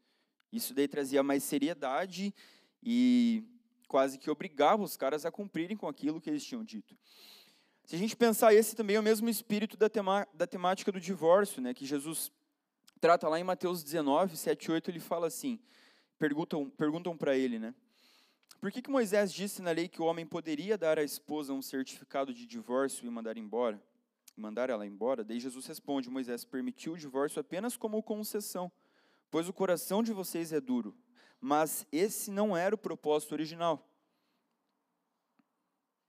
[0.53, 2.35] Isso daí trazia mais seriedade
[2.83, 3.45] e
[3.89, 6.97] quase que obrigava os caras a cumprirem com aquilo que eles tinham dito.
[7.85, 11.01] Se a gente pensar, esse também é o mesmo espírito da, tema, da temática do
[11.01, 12.31] divórcio, né, que Jesus
[13.01, 15.59] trata lá em Mateus 19, 7 e 8, ele fala assim,
[16.19, 17.75] perguntam perguntam para ele, né,
[18.59, 21.63] por que, que Moisés disse na lei que o homem poderia dar à esposa um
[21.63, 23.83] certificado de divórcio e mandar embora?
[24.37, 25.23] Mandar ela embora?
[25.23, 28.71] Daí Jesus responde: Moisés permitiu o divórcio apenas como concessão,
[29.31, 30.97] pois o coração de vocês é duro.
[31.41, 33.87] Mas esse não era o propósito original.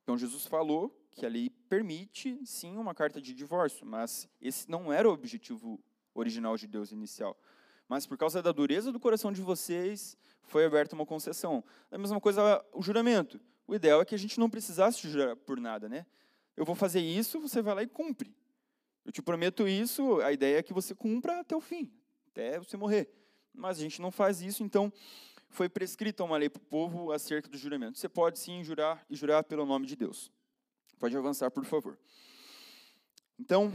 [0.04, 4.92] Então Jesus falou que a lei permite, sim, uma carta de divórcio, mas esse não
[4.92, 5.80] era o objetivo
[6.14, 7.38] original de Deus inicial.
[7.92, 11.62] Mas por causa da dureza do coração de vocês, foi aberta uma concessão.
[11.92, 13.38] A mesma coisa o juramento.
[13.68, 16.06] O ideal é que a gente não precisasse jurar por nada, né?
[16.56, 18.34] Eu vou fazer isso, você vai lá e cumpre.
[19.04, 21.92] Eu te prometo isso, a ideia é que você cumpra até o fim,
[22.30, 23.12] até você morrer.
[23.54, 24.90] Mas a gente não faz isso, então
[25.50, 28.00] foi prescrita uma lei para o povo acerca do juramento.
[28.00, 30.32] Você pode sim jurar e jurar pelo nome de Deus.
[30.98, 32.00] Pode avançar, por favor.
[33.38, 33.70] Então,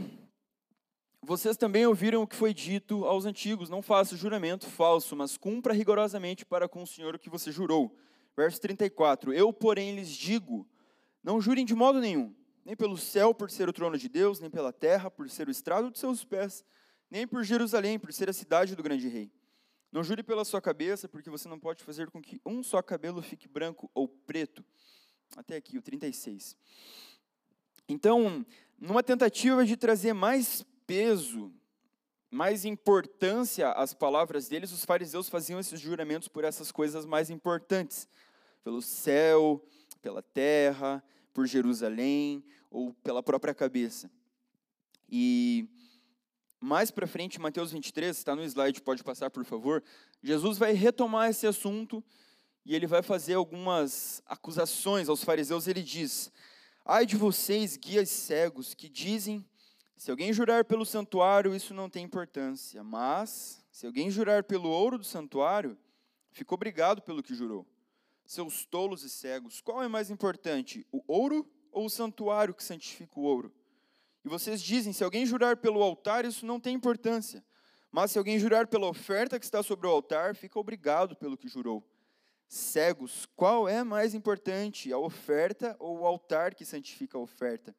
[1.27, 5.73] vocês também ouviram o que foi dito aos antigos: não faça juramento falso, mas cumpra
[5.73, 7.93] rigorosamente para com o Senhor o que você jurou.
[8.33, 10.65] Verso 34: Eu, porém, lhes digo:
[11.21, 14.49] não jurem de modo nenhum, nem pelo céu, por ser o trono de Deus, nem
[14.49, 16.63] pela terra, por ser o estrado de seus pés,
[17.11, 19.29] nem por Jerusalém, por ser a cidade do grande rei.
[19.91, 23.21] Não jure pela sua cabeça, porque você não pode fazer com que um só cabelo
[23.21, 24.63] fique branco ou preto.
[25.35, 26.55] Até aqui, o 36.
[27.89, 28.45] Então,
[28.79, 31.53] numa tentativa de trazer mais peso,
[32.31, 38.07] mais importância às palavras deles, os fariseus faziam esses juramentos por essas coisas mais importantes,
[38.63, 39.63] pelo céu,
[40.01, 44.09] pela terra, por Jerusalém ou pela própria cabeça.
[45.09, 45.67] E
[46.59, 49.83] mais para frente, Mateus 23, está no slide, pode passar por favor.
[50.23, 52.03] Jesus vai retomar esse assunto
[52.65, 55.67] e ele vai fazer algumas acusações aos fariseus.
[55.67, 56.31] Ele diz:
[56.83, 59.45] Ai de vocês, guias cegos, que dizem
[59.97, 64.99] se alguém jurar pelo santuário, isso não tem importância, mas se alguém jurar pelo ouro
[64.99, 65.75] do santuário,
[66.31, 67.65] ficou obrigado pelo que jurou.
[68.23, 73.19] Seus tolos e cegos, qual é mais importante, o ouro ou o santuário que santifica
[73.19, 73.51] o ouro?
[74.23, 77.43] E vocês dizem: se alguém jurar pelo altar, isso não tem importância.
[77.91, 81.47] Mas se alguém jurar pela oferta que está sobre o altar, fica obrigado pelo que
[81.47, 81.83] jurou.
[82.47, 87.75] Cegos, qual é mais importante, a oferta ou o altar que santifica a oferta?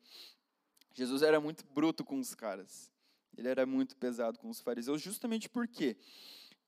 [0.98, 2.90] Jesus era muito bruto com os caras.
[3.36, 5.96] Ele era muito pesado com os fariseus, justamente porque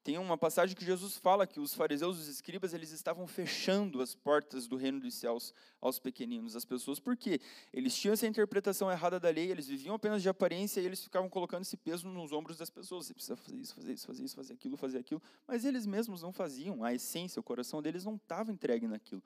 [0.05, 4.15] tem uma passagem que Jesus fala que os fariseus os escribas eles estavam fechando as
[4.15, 7.41] portas do reino dos céus aos pequeninos, às pessoas, porque
[7.73, 11.29] eles tinham essa interpretação errada da lei, eles viviam apenas de aparência e eles ficavam
[11.29, 13.07] colocando esse peso nos ombros das pessoas.
[13.07, 16.23] Você precisa fazer isso, fazer isso, fazer isso, fazer aquilo, fazer aquilo, mas eles mesmos
[16.23, 16.85] não faziam.
[16.85, 19.25] A essência, o coração deles não estava entregue naquilo.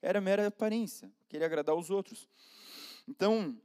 [0.00, 2.28] Era mera aparência, queria agradar os outros.
[3.08, 3.58] Então,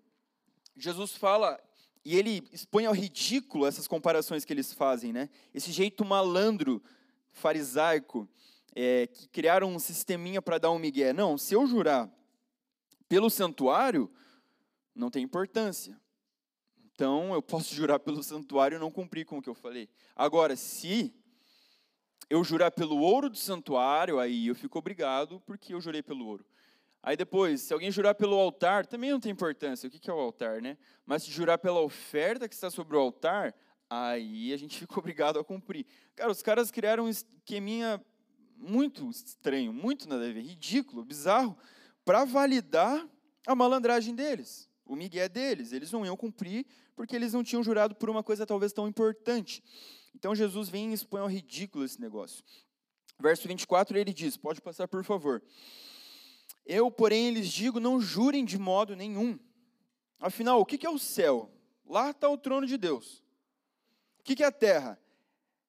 [0.76, 1.60] Jesus fala
[2.04, 5.30] e ele expõe ao ridículo essas comparações que eles fazem, né?
[5.54, 6.82] Esse jeito malandro,
[7.32, 8.28] farisaico,
[8.76, 11.12] é, que criaram um sisteminha para dar um migué.
[11.14, 12.10] Não, se eu jurar
[13.08, 14.10] pelo santuário,
[14.96, 16.00] não tem importância.
[16.94, 19.90] Então, eu posso jurar pelo santuário e não cumprir com o que eu falei.
[20.16, 21.14] Agora, se
[22.30, 26.46] eu jurar pelo ouro do santuário, aí eu fico obrigado porque eu jurei pelo ouro.
[27.10, 29.88] Aí depois, se alguém jurar pelo altar, também não tem importância.
[29.88, 30.78] O que é o altar, né?
[31.08, 33.52] Mas se jurar pela oferta que está sobre o altar,
[33.90, 35.88] aí a gente fica obrigado a cumprir.
[36.16, 38.00] Cara, os caras criaram um esqueminha
[38.56, 41.58] muito estranho, muito nada a ver, ridículo, bizarro,
[42.06, 43.04] para validar
[43.48, 45.72] a malandragem deles, o migué deles.
[45.72, 46.64] Eles não iam cumprir
[46.96, 49.64] porque eles não tinham jurado por uma coisa talvez tão importante.
[50.14, 52.44] Então Jesus vem e expõe ao ridículo esse negócio.
[53.20, 55.42] Verso 24 ele diz: pode passar por favor.
[56.66, 59.38] Eu, porém, lhes digo: não jurem de modo nenhum.
[60.20, 61.52] Afinal, o que é o céu?
[61.86, 63.24] Lá está o trono de Deus.
[64.20, 65.00] O que é a terra?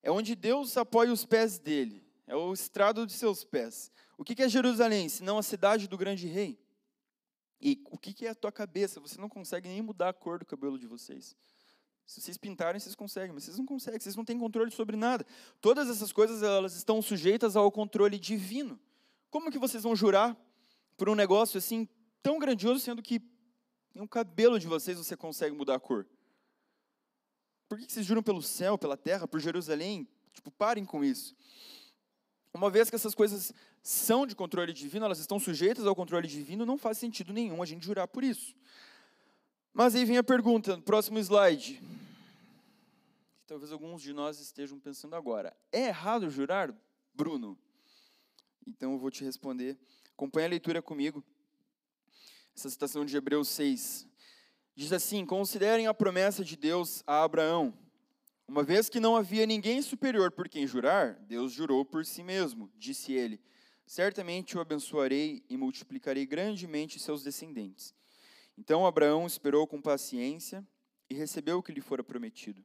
[0.03, 2.05] É onde Deus apoia os pés dele.
[2.27, 3.91] É o estrado de seus pés.
[4.19, 6.59] O que é Jerusalém, senão a cidade do grande rei?
[7.61, 9.01] E o que é a tua cabeça?
[9.01, 11.37] Você não consegue nem mudar a cor do cabelo de vocês.
[12.07, 15.25] Se vocês pintarem, vocês conseguem, mas vocês não conseguem, vocês não têm controle sobre nada.
[15.61, 18.81] Todas essas coisas, elas estão sujeitas ao controle divino.
[19.31, 20.37] Como que vocês vão jurar
[21.01, 21.89] por um negócio assim
[22.23, 23.23] tão grandioso, sendo que
[23.95, 26.07] nem o cabelo de vocês você consegue mudar a cor?
[27.67, 30.07] Por que vocês juram pelo céu, pela terra, por Jerusalém?
[30.35, 31.35] Tipo, parem com isso.
[32.53, 33.51] Uma vez que essas coisas
[33.83, 37.67] são de controle divino, elas estão sujeitas ao controle divino, não faz sentido nenhum a
[37.67, 38.55] gente jurar por isso.
[39.73, 41.83] Mas aí vem a pergunta, próximo slide.
[43.47, 45.57] Talvez alguns de nós estejam pensando agora.
[45.73, 46.71] É errado jurar,
[47.15, 47.59] Bruno?
[48.67, 49.79] Então eu vou te responder.
[50.21, 51.25] Acompanhe a leitura comigo.
[52.55, 54.07] Essa citação de Hebreus 6.
[54.75, 57.73] Diz assim: Considerem a promessa de Deus a Abraão.
[58.47, 62.71] Uma vez que não havia ninguém superior por quem jurar, Deus jurou por si mesmo,
[62.77, 63.41] disse ele:
[63.87, 67.95] Certamente o abençoarei e multiplicarei grandemente seus descendentes.
[68.59, 70.63] Então Abraão esperou com paciência
[71.09, 72.63] e recebeu o que lhe fora prometido.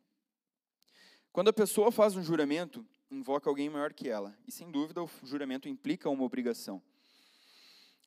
[1.31, 5.09] Quando a pessoa faz um juramento, invoca alguém maior que ela, e sem dúvida o
[5.23, 6.83] juramento implica uma obrigação.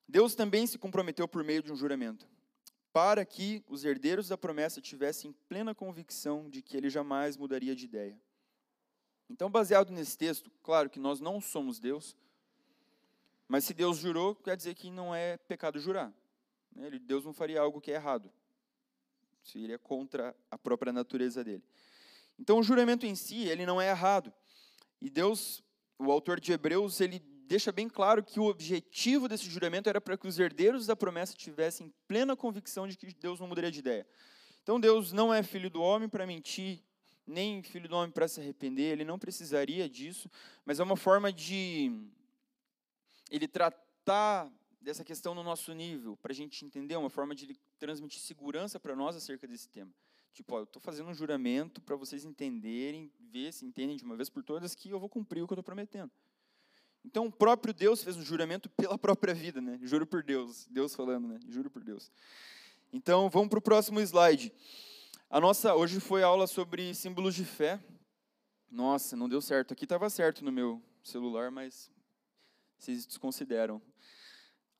[0.08, 2.26] Deus também se comprometeu por meio de um juramento
[2.92, 7.84] para que os herdeiros da promessa tivessem plena convicção de que ele jamais mudaria de
[7.84, 8.20] ideia.
[9.30, 12.16] Então, baseado nesse texto, claro que nós não somos Deus,
[13.46, 16.12] mas se Deus jurou, quer dizer que não é pecado jurar.
[16.74, 16.90] Né?
[16.98, 18.32] Deus não faria algo que é errado.
[19.44, 21.62] Isso iria contra a própria natureza dele.
[22.38, 24.32] Então, o juramento em si, ele não é errado.
[25.00, 25.62] E Deus,
[25.98, 30.18] o autor de Hebreus, ele deixa bem claro que o objetivo desse juramento era para
[30.18, 34.06] que os herdeiros da promessa tivessem plena convicção de que Deus não mudaria de ideia.
[34.62, 36.84] Então Deus não é filho do homem para mentir,
[37.26, 40.30] nem filho do homem para se arrepender, ele não precisaria disso,
[40.64, 41.90] mas é uma forma de
[43.30, 48.20] ele tratar dessa questão no nosso nível, para a gente entender, uma forma de transmitir
[48.20, 49.92] segurança para nós acerca desse tema.
[50.34, 54.16] Tipo, ó, eu estou fazendo um juramento para vocês entenderem, ver se entendem de uma
[54.16, 56.12] vez por todas que eu vou cumprir o que eu estou prometendo.
[57.04, 59.78] Então, o próprio Deus fez um juramento pela própria vida, né?
[59.82, 60.66] Juro por Deus.
[60.70, 61.40] Deus falando, né?
[61.48, 62.10] Juro por Deus.
[62.92, 64.52] Então, vamos para o próximo slide.
[65.30, 67.80] A nossa, hoje foi aula sobre símbolos de fé.
[68.70, 69.72] Nossa, não deu certo.
[69.72, 71.90] Aqui estava certo no meu celular, mas
[72.78, 73.80] vocês desconsideram.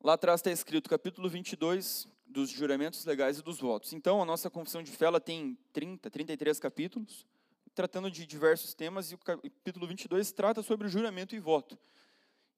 [0.02, 3.92] Lá atrás está escrito capítulo 22 dos juramentos legais e dos votos.
[3.92, 7.26] Então, a nossa confissão de fé ela tem 30, 33 capítulos,
[7.74, 11.78] tratando de diversos temas, e o capítulo 22 trata sobre o juramento e voto.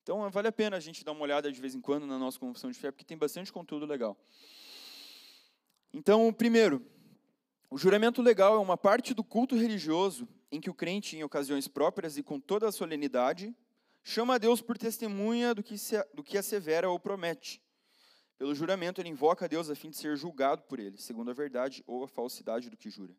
[0.03, 2.39] Então, vale a pena a gente dar uma olhada de vez em quando na nossa
[2.39, 4.17] confissão de fé, porque tem bastante conteúdo legal.
[5.93, 6.85] Então, primeiro,
[7.71, 11.69] o juramento legal é uma parte do culto religioso em que o crente, em ocasiões
[11.69, 13.55] próprias e com toda a solenidade,
[14.03, 17.63] chama a Deus por testemunha do que, se, do que assevera ou promete.
[18.39, 21.35] Pelo juramento, ele invoca a Deus a fim de ser julgado por ele, segundo a
[21.35, 23.15] verdade ou a falsidade do que jura.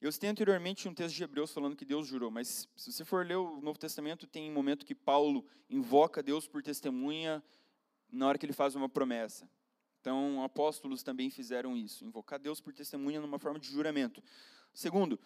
[0.00, 3.26] Eu citei anteriormente um texto de Hebreus falando que Deus jurou, mas se você for
[3.26, 7.42] ler o Novo Testamento, tem um momento que Paulo invoca Deus por testemunha
[8.08, 9.50] na hora que ele faz uma promessa.
[10.00, 14.22] Então, apóstolos também fizeram isso, invocar Deus por testemunha numa forma de juramento.
[14.72, 15.18] Segundo,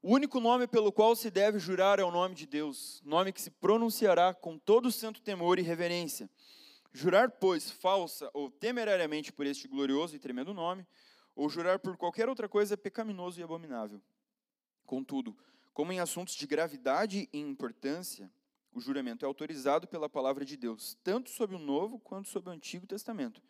[0.00, 3.42] o único nome pelo qual se deve jurar é o nome de Deus, nome que
[3.42, 6.30] se pronunciará com todo o santo temor e reverência.
[6.92, 10.86] Jurar, pois, falsa ou temerariamente por este glorioso e tremendo nome,
[11.34, 14.00] ou jurar por qualquer outra coisa é pecaminoso e abominável.
[14.90, 15.36] Contudo,
[15.72, 18.28] como em assuntos de gravidade e importância,
[18.72, 22.52] o juramento é autorizado pela palavra de Deus, tanto sob o Novo quanto sob o
[22.52, 23.40] Antigo Testamento.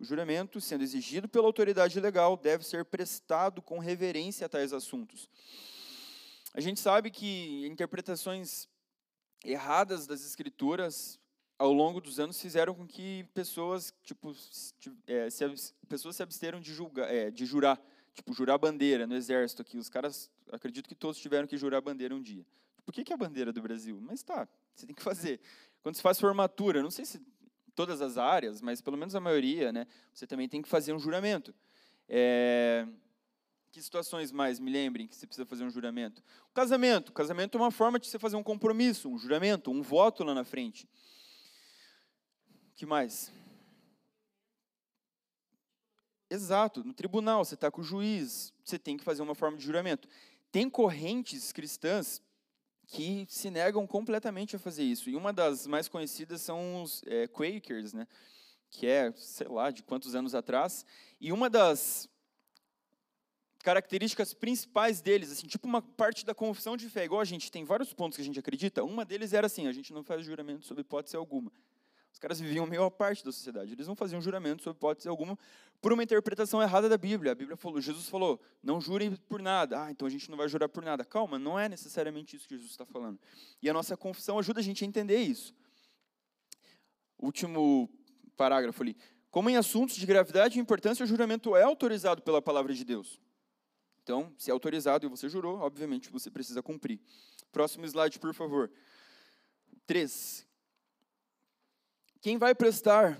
[0.00, 5.30] O juramento, sendo exigido pela autoridade legal, deve ser prestado com reverência a tais assuntos.
[6.52, 8.66] A gente sabe que interpretações
[9.44, 11.20] erradas das Escrituras
[11.56, 14.34] ao longo dos anos fizeram com que pessoas, tipo,
[15.06, 17.80] é, se, pessoas se absteram de, julgar, é, de jurar,
[18.12, 19.78] tipo, jurar bandeira no exército aqui.
[19.78, 22.44] Os caras acredito que todos tiveram que jurar a bandeira um dia.
[22.84, 24.00] Por que, que é a bandeira do Brasil?
[24.00, 25.40] Mas tá, você tem que fazer.
[25.82, 27.20] Quando se faz formatura, não sei se
[27.74, 30.98] todas as áreas, mas pelo menos a maioria, né, você também tem que fazer um
[30.98, 31.54] juramento.
[32.08, 32.86] É,
[33.70, 36.22] que situações mais me lembrem que você precisa fazer um juramento?
[36.50, 37.10] O casamento.
[37.10, 40.34] O casamento é uma forma de você fazer um compromisso, um juramento, um voto lá
[40.34, 40.88] na frente.
[42.72, 43.32] O que mais?
[46.28, 49.64] Exato, no tribunal, você está com o juiz, você tem que fazer uma forma de
[49.64, 50.08] juramento.
[50.50, 52.22] Tem correntes cristãs
[52.86, 55.08] que se negam completamente a fazer isso.
[55.08, 58.06] E uma das mais conhecidas são os é, Quakers, né?
[58.70, 60.86] que é, sei lá, de quantos anos atrás.
[61.20, 62.08] E uma das
[63.62, 67.64] características principais deles, assim, tipo uma parte da confissão de fé, igual a gente tem
[67.64, 70.64] vários pontos que a gente acredita, uma deles era assim, a gente não faz juramento
[70.64, 71.52] sob hipótese alguma.
[72.12, 73.72] Os caras viviam meio à parte da sociedade.
[73.72, 75.38] Eles não faziam juramento, sob hipótese alguma,
[75.80, 77.32] por uma interpretação errada da Bíblia.
[77.32, 79.84] A Bíblia falou, Jesus falou, não jurem por nada.
[79.84, 81.04] Ah, então a gente não vai jurar por nada.
[81.04, 83.18] Calma, não é necessariamente isso que Jesus está falando.
[83.62, 85.54] E a nossa confissão ajuda a gente a entender isso.
[87.18, 87.88] Último
[88.36, 88.96] parágrafo ali.
[89.30, 93.20] Como em assuntos de gravidade e importância, o juramento é autorizado pela palavra de Deus.
[94.02, 96.98] Então, se é autorizado e você jurou, obviamente você precisa cumprir.
[97.52, 98.70] Próximo slide, por favor.
[99.86, 100.49] 3.
[102.20, 103.18] Quem vai prestar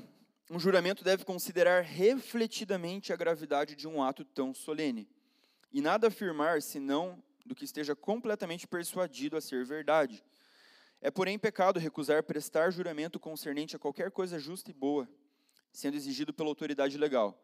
[0.51, 5.09] um juramento deve considerar refletidamente a gravidade de um ato tão solene,
[5.73, 10.23] e nada afirmar senão do que esteja completamente persuadido a ser verdade.
[11.01, 15.09] É, porém, pecado recusar prestar juramento concernente a qualquer coisa justa e boa,
[15.73, 17.43] sendo exigido pela autoridade legal.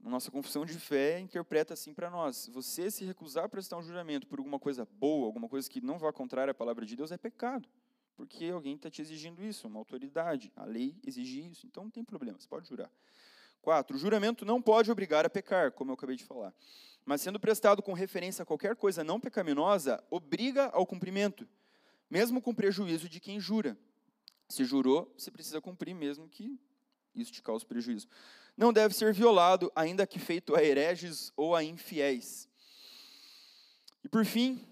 [0.00, 4.26] Nossa confissão de fé interpreta assim para nós: você se recusar a prestar um juramento
[4.26, 7.16] por alguma coisa boa, alguma coisa que não vá contrária à palavra de Deus, é
[7.16, 7.68] pecado.
[8.20, 10.52] Porque alguém está te exigindo isso, uma autoridade.
[10.54, 12.90] A lei exige isso, então não tem problema, você pode jurar.
[13.62, 16.52] Quatro, o juramento não pode obrigar a pecar, como eu acabei de falar.
[17.02, 21.48] Mas sendo prestado com referência a qualquer coisa não pecaminosa, obriga ao cumprimento,
[22.10, 23.74] mesmo com prejuízo de quem jura.
[24.50, 26.60] Se jurou, você precisa cumprir, mesmo que
[27.14, 28.06] isso te cause prejuízo.
[28.54, 32.46] Não deve ser violado, ainda que feito a hereges ou a infiéis.
[34.04, 34.62] E por fim,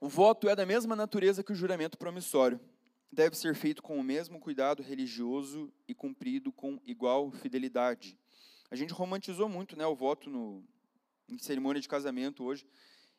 [0.00, 2.60] o voto é da mesma natureza que o juramento promissório.
[3.10, 8.18] Deve ser feito com o mesmo cuidado religioso e cumprido com igual fidelidade.
[8.70, 10.62] A gente romantizou muito né, o voto no,
[11.28, 12.66] em cerimônia de casamento hoje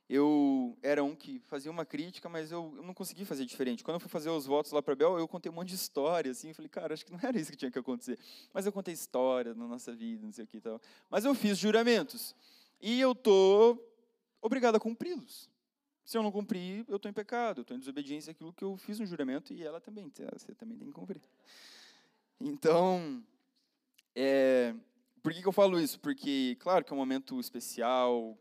[0.10, 3.84] eu era um que fazia uma crítica, mas eu, eu não consegui fazer diferente.
[3.84, 6.32] Quando eu fui fazer os votos lá para Bel, eu contei um monte de história,
[6.32, 8.18] assim, falei, cara, acho que não era isso que tinha que acontecer.
[8.54, 10.82] Mas eu contei história na nossa vida, não sei o que e tal.
[11.10, 12.34] Mas eu fiz juramentos.
[12.80, 13.78] E eu tô
[14.42, 15.50] obrigado a cumpri-los.
[16.08, 18.98] Se eu não cumprir, eu estou em pecado, estou em desobediência àquilo que eu fiz
[18.98, 21.22] no juramento e ela também, você também tem que cumprir.
[22.39, 23.22] Então,
[24.15, 24.74] é,
[25.22, 26.00] por que, que eu falo isso?
[26.00, 28.39] Porque, claro que é um momento especial,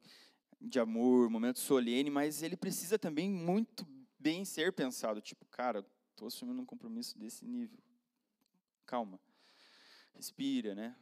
[0.61, 3.85] de amor, momento solene, mas ele precisa também muito
[4.17, 5.21] bem ser pensado.
[5.21, 7.81] Tipo, cara, estou assumindo um compromisso desse nível.
[8.87, 9.19] Calma.
[10.15, 10.95] Respira, né?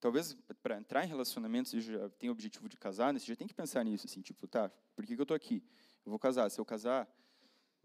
[0.00, 3.20] Talvez para entrar em relacionamento, você já tem o objetivo de casar, né?
[3.20, 5.62] você já tem que pensar nisso, assim, tipo, tá, por que, que eu estou aqui?
[6.04, 6.50] Eu vou casar.
[6.50, 7.08] Se eu casar,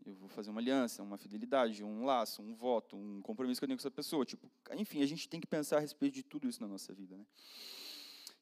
[0.05, 3.67] eu vou fazer uma aliança, uma fidelidade, um laço, um voto, um compromisso que eu
[3.67, 4.25] tenho com essa pessoa.
[4.25, 7.17] Tipo, enfim, a gente tem que pensar a respeito de tudo isso na nossa vida,
[7.17, 7.25] né?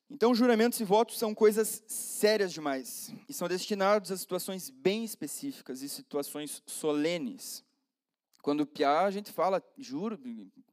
[0.09, 5.81] Então, juramentos e votos são coisas sérias demais e são destinados a situações bem específicas
[5.81, 7.63] e situações solenes.
[8.41, 10.19] Quando Piá, a gente fala, juro,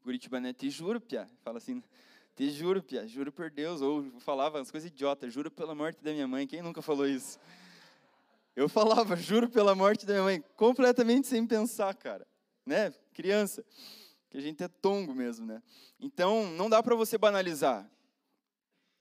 [0.03, 0.53] Curitiba, né?
[0.53, 1.27] Te juro, Piá.
[1.43, 1.83] Fala assim,
[2.35, 3.81] te juro, Piá, juro por Deus.
[3.81, 6.47] Ou falava as coisas idiotas, juro pela morte da minha mãe.
[6.47, 7.39] Quem nunca falou isso?
[8.61, 12.27] Eu falava, juro pela morte da minha mãe, completamente sem pensar, cara.
[12.67, 12.93] Né?
[13.15, 13.65] Criança.
[14.29, 15.63] Que a gente é tongo mesmo, né?
[15.99, 17.91] Então, não dá para você banalizar.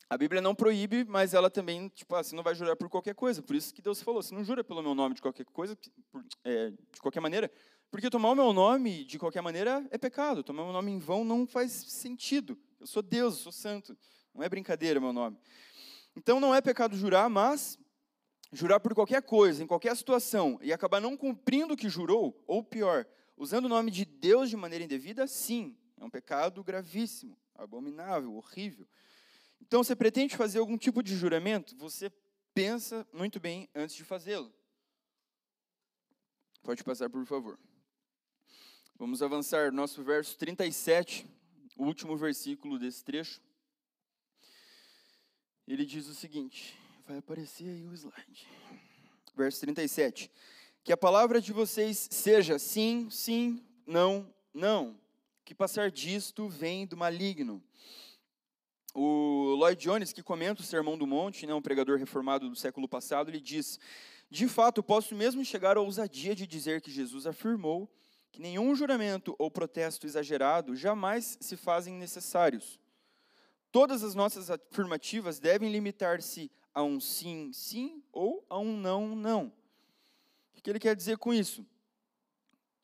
[0.09, 3.43] A Bíblia não proíbe, mas ela também, tipo, assim, não vai jurar por qualquer coisa.
[3.43, 5.77] Por isso que Deus falou, você não jura pelo meu nome de qualquer coisa,
[6.09, 7.51] por, é, de qualquer maneira,
[7.91, 10.41] porque tomar o meu nome de qualquer maneira é pecado.
[10.41, 12.57] Tomar o meu nome em vão não faz sentido.
[12.79, 13.97] Eu sou Deus, eu sou santo.
[14.33, 15.37] Não é brincadeira meu nome.
[16.15, 17.77] Então não é pecado jurar, mas
[18.51, 22.63] jurar por qualquer coisa, em qualquer situação, e acabar não cumprindo o que jurou, ou
[22.63, 23.05] pior,
[23.37, 28.87] usando o nome de Deus de maneira indevida, sim, é um pecado gravíssimo, abominável, horrível.
[29.61, 31.75] Então, você pretende fazer algum tipo de juramento?
[31.77, 32.11] Você
[32.53, 34.53] pensa muito bem antes de fazê-lo.
[36.63, 37.59] Pode passar, por favor.
[38.95, 39.71] Vamos avançar.
[39.71, 41.25] Nosso verso 37,
[41.77, 43.41] o último versículo desse trecho.
[45.67, 46.77] Ele diz o seguinte:
[47.09, 48.47] vai aparecer aí o slide.
[49.35, 50.29] Verso 37.
[50.83, 54.95] Que a palavra de vocês seja sim, sim, não, não.
[55.43, 57.63] Que passar disto vem do maligno.
[58.93, 62.87] O Lloyd Jones, que comenta o Sermão do Monte, né, um pregador reformado do século
[62.87, 63.79] passado, ele diz:
[64.29, 67.89] De fato, posso mesmo chegar à ousadia de dizer que Jesus afirmou
[68.31, 72.79] que nenhum juramento ou protesto exagerado jamais se fazem necessários.
[73.71, 79.53] Todas as nossas afirmativas devem limitar-se a um sim, sim ou a um não, não.
[80.57, 81.65] O que ele quer dizer com isso?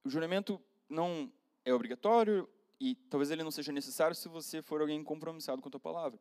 [0.04, 1.32] O juramento não
[1.64, 2.50] é obrigatório,
[2.80, 6.20] e talvez ele não seja necessário se você for alguém compromissado com a tua palavra.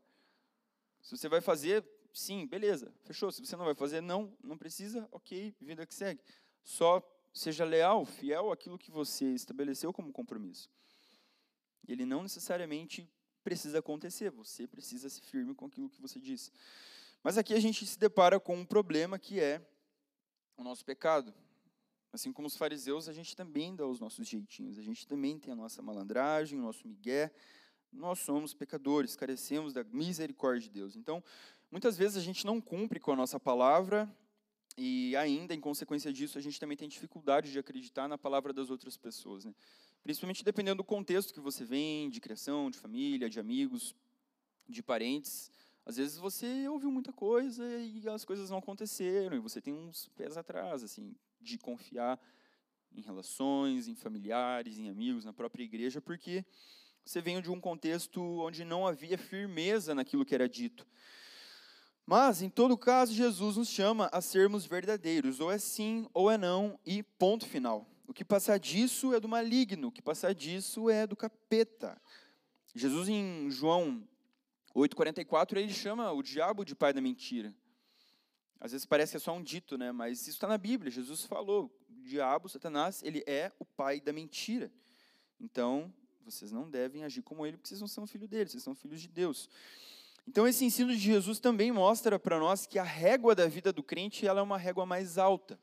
[1.03, 3.31] Se você vai fazer, sim, beleza, fechou.
[3.31, 6.21] Se você não vai fazer, não, não precisa, ok, vida que segue.
[6.63, 10.71] Só seja leal, fiel àquilo que você estabeleceu como compromisso.
[11.87, 13.11] Ele não necessariamente
[13.43, 16.51] precisa acontecer, você precisa ser firme com aquilo que você disse.
[17.25, 19.67] Mas aqui a gente se depara com um problema que é
[20.59, 21.33] o nosso pecado.
[22.13, 25.51] Assim como os fariseus, a gente também dá os nossos jeitinhos, a gente também tem
[25.51, 27.33] a nossa malandragem, o nosso migué.
[27.91, 30.97] Nós somos pecadores, carecemos da misericórdia de Deus.
[30.97, 31.25] Então,
[31.71, 34.07] muitas vezes a gente não cumpre com a nossa palavra
[34.77, 38.69] e ainda, em consequência disso, a gente também tem dificuldade de acreditar na palavra das
[38.69, 39.47] outras pessoas.
[39.47, 39.55] Né?
[40.03, 43.95] Principalmente dependendo do contexto que você vem, de criação, de família, de amigos,
[44.69, 45.51] de parentes.
[45.87, 50.09] Às vezes você ouviu muita coisa e as coisas não aconteceram, e você tem uns
[50.17, 52.19] pés atrás, assim, de confiar
[52.91, 56.45] em relações, em familiares, em amigos, na própria igreja, porque
[57.05, 60.87] você vem de um contexto onde não havia firmeza naquilo que era dito.
[62.07, 66.39] Mas, em todo caso, Jesus nos chama a sermos verdadeiros, ou é sim ou é
[66.39, 67.87] não, e ponto final.
[68.07, 72.01] O que passar disso é do maligno, o que passar disso é do capeta.
[72.75, 74.07] Jesus, em João
[74.75, 77.55] 8,44, ele chama o diabo de pai da mentira.
[78.59, 79.93] Às vezes parece que é só um dito, né?
[79.93, 80.91] mas isso está na Bíblia.
[80.91, 84.73] Jesus falou: o diabo, Satanás, ele é o pai da mentira.
[85.39, 85.93] Então,
[86.25, 89.01] vocês não devem agir como ele, porque vocês não são filhos dele, vocês são filhos
[89.01, 89.49] de Deus.
[90.27, 93.83] Então, esse ensino de Jesus também mostra para nós que a régua da vida do
[93.83, 95.61] crente ela é uma régua mais alta.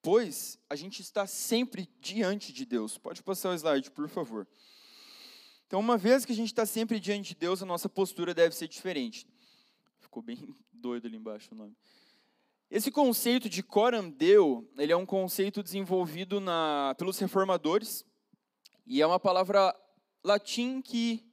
[0.00, 2.98] Pois a gente está sempre diante de Deus.
[2.98, 4.48] Pode passar o slide, por favor.
[5.72, 8.54] Então, uma vez que a gente está sempre diante de Deus, a nossa postura deve
[8.54, 9.26] ser diferente.
[10.00, 11.74] Ficou bem doido ali embaixo o nome.
[12.70, 18.04] Esse conceito de coram deo, ele é um conceito desenvolvido na, pelos reformadores
[18.86, 19.74] e é uma palavra
[20.22, 21.24] latim que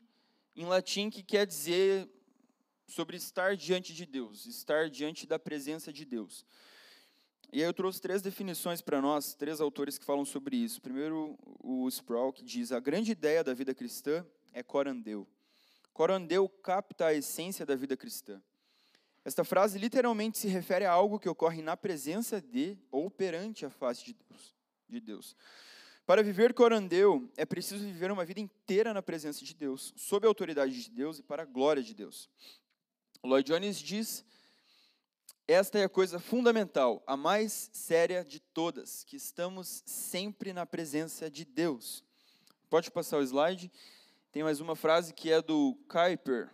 [0.56, 2.10] em latim que quer dizer
[2.88, 6.46] sobre estar diante de Deus, estar diante da presença de Deus.
[7.52, 10.80] E aí eu trouxe três definições para nós, três autores que falam sobre isso.
[10.80, 14.24] Primeiro, o Sproul, que diz, a grande ideia da vida cristã
[14.54, 15.28] é corandeu.
[15.92, 18.40] Corandeu capta a essência da vida cristã.
[19.26, 23.70] Esta frase literalmente se refere a algo que ocorre na presença de ou perante a
[23.70, 24.56] face de Deus.
[24.88, 25.36] De Deus.
[26.06, 30.30] Para viver corandeu, é preciso viver uma vida inteira na presença de Deus, sob a
[30.30, 32.30] autoridade de Deus e para a glória de Deus.
[33.24, 34.24] Lloyd Jones diz
[35.52, 41.28] esta é a coisa fundamental, a mais séria de todas, que estamos sempre na presença
[41.28, 42.04] de Deus.
[42.70, 43.72] Pode passar o slide.
[44.32, 46.52] Tem mais uma frase que é do Kuyper,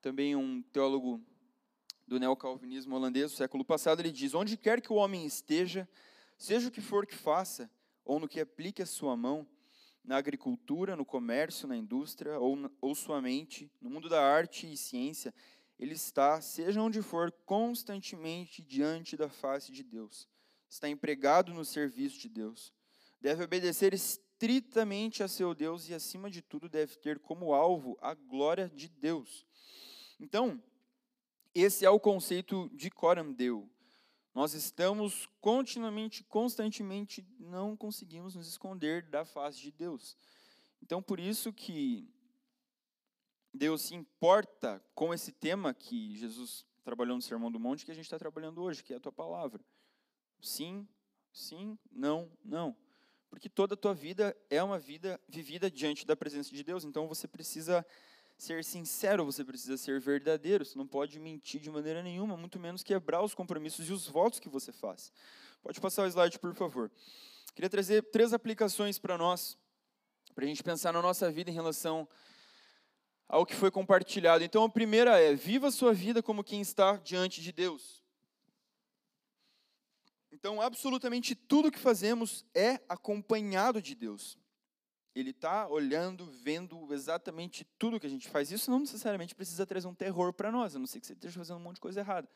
[0.00, 1.22] também um teólogo
[2.04, 4.00] do neocalvinismo holandês do século passado.
[4.00, 5.88] Ele diz: Onde quer que o homem esteja,
[6.36, 7.70] seja o que for que faça,
[8.04, 9.46] ou no que aplique a sua mão,
[10.04, 14.76] na agricultura, no comércio, na indústria, ou, ou sua mente, no mundo da arte e
[14.76, 15.32] ciência,
[15.82, 20.28] ele está, seja onde for, constantemente diante da face de Deus.
[20.68, 22.72] Está empregado no serviço de Deus.
[23.20, 28.14] Deve obedecer estritamente a seu Deus e, acima de tudo, deve ter como alvo a
[28.14, 29.44] glória de Deus.
[30.20, 30.62] Então,
[31.52, 33.68] esse é o conceito de coram deu.
[34.32, 40.16] Nós estamos continuamente, constantemente, não conseguimos nos esconder da face de Deus.
[40.80, 42.08] Então, por isso que
[43.52, 47.94] Deus se importa com esse tema que Jesus trabalhou no Sermão do Monte, que a
[47.94, 49.60] gente está trabalhando hoje, que é a tua palavra.
[50.40, 50.88] Sim,
[51.32, 52.76] sim, não, não.
[53.28, 57.06] Porque toda a tua vida é uma vida vivida diante da presença de Deus, então
[57.06, 57.86] você precisa
[58.36, 62.82] ser sincero, você precisa ser verdadeiro, você não pode mentir de maneira nenhuma, muito menos
[62.82, 65.12] quebrar os compromissos e os votos que você faz.
[65.62, 66.90] Pode passar o slide, por favor.
[67.54, 69.56] Queria trazer três aplicações para nós,
[70.34, 72.08] para a gente pensar na nossa vida em relação
[73.32, 74.44] ao que foi compartilhado.
[74.44, 78.02] Então, a primeira é: viva a sua vida como quem está diante de Deus.
[80.30, 84.38] Então, absolutamente tudo que fazemos é acompanhado de Deus.
[85.14, 88.50] Ele está olhando, vendo exatamente tudo que a gente faz.
[88.50, 91.38] Isso não necessariamente precisa trazer um terror para nós, a não ser que você esteja
[91.38, 92.28] fazendo um monte de coisa errada.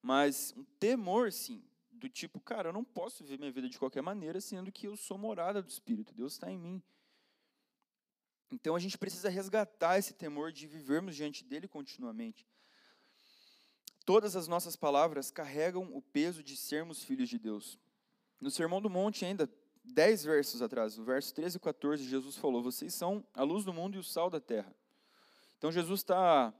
[0.00, 4.02] Mas um temor, sim, do tipo, cara, eu não posso viver minha vida de qualquer
[4.02, 6.82] maneira, sendo que eu sou morada do Espírito, Deus está em mim.
[8.50, 12.46] Então a gente precisa resgatar esse temor de vivermos diante dele continuamente.
[14.04, 17.78] Todas as nossas palavras carregam o peso de sermos filhos de Deus.
[18.40, 19.50] No Sermão do Monte, ainda
[19.84, 23.72] dez versos atrás, no verso 13 e 14, Jesus falou: Vocês são a luz do
[23.72, 24.74] mundo e o sal da terra.
[25.58, 26.54] Então Jesus está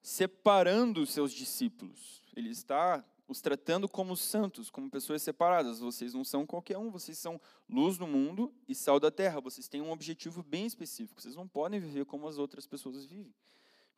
[0.00, 2.22] separando os seus discípulos.
[2.34, 5.80] Ele está os tratando como santos, como pessoas separadas.
[5.80, 9.38] Vocês não são qualquer um, vocês são luz do mundo e sal da terra.
[9.38, 11.20] Vocês têm um objetivo bem específico.
[11.20, 13.34] Vocês não podem viver como as outras pessoas vivem,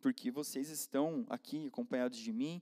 [0.00, 2.60] porque vocês estão aqui acompanhados de mim.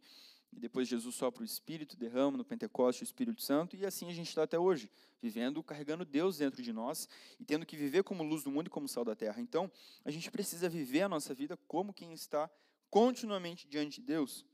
[0.53, 4.14] E depois Jesus sopra o Espírito, derrama no Pentecoste o Espírito Santo, e assim a
[4.14, 4.91] gente está até hoje,
[5.21, 7.07] vivendo, carregando Deus dentro de nós
[7.39, 9.43] e tendo que viver como luz do mundo e como sal da terra.
[9.43, 9.71] Então,
[10.07, 12.49] a gente precisa viver a nossa vida como quem está
[12.89, 14.47] continuamente diante de Deus.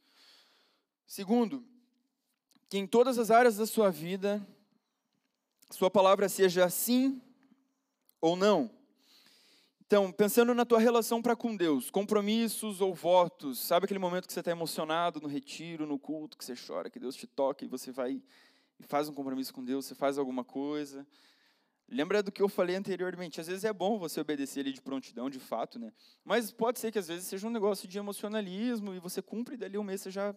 [1.06, 1.64] Segundo,
[2.68, 4.46] que em todas as áreas da sua vida
[5.70, 7.20] sua palavra seja sim
[8.20, 8.70] ou não.
[9.86, 14.32] Então, pensando na tua relação para com Deus, compromissos ou votos, sabe aquele momento que
[14.32, 17.68] você está emocionado no retiro, no culto, que você chora, que Deus te toca e
[17.68, 18.22] você vai
[18.78, 21.06] e faz um compromisso com Deus, você faz alguma coisa.
[21.88, 23.40] Lembra do que eu falei anteriormente?
[23.40, 25.92] Às vezes é bom você obedecer ali de prontidão, de fato, né?
[26.24, 29.58] Mas pode ser que às vezes seja um negócio de emocionalismo e você cumpre e
[29.58, 30.34] dali um mês você já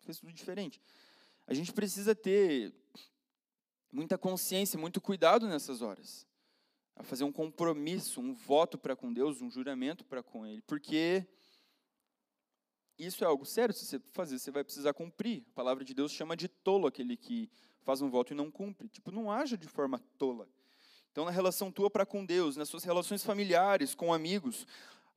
[0.00, 0.80] fez tudo diferente.
[1.48, 2.74] A gente precisa ter
[3.90, 6.26] muita consciência, muito cuidado nessas horas.
[6.94, 10.60] A fazer um compromisso, um voto para com Deus, um juramento para com Ele.
[10.60, 11.26] Porque
[12.98, 15.42] isso é algo sério, se você fazer, você vai precisar cumprir.
[15.52, 18.86] A palavra de Deus chama de tolo aquele que faz um voto e não cumpre.
[18.86, 20.46] Tipo, não haja de forma tola.
[21.10, 24.66] Então, na relação tua para com Deus, nas suas relações familiares, com amigos,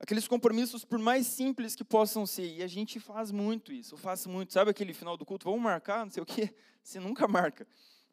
[0.02, 3.98] aqueles compromissos, por mais simples que possam ser, e a gente faz muito isso, eu
[3.98, 4.52] faço muito.
[4.52, 6.52] Sabe aquele final do culto, vamos marcar, não sei o quê?
[6.82, 7.64] Você nunca marca.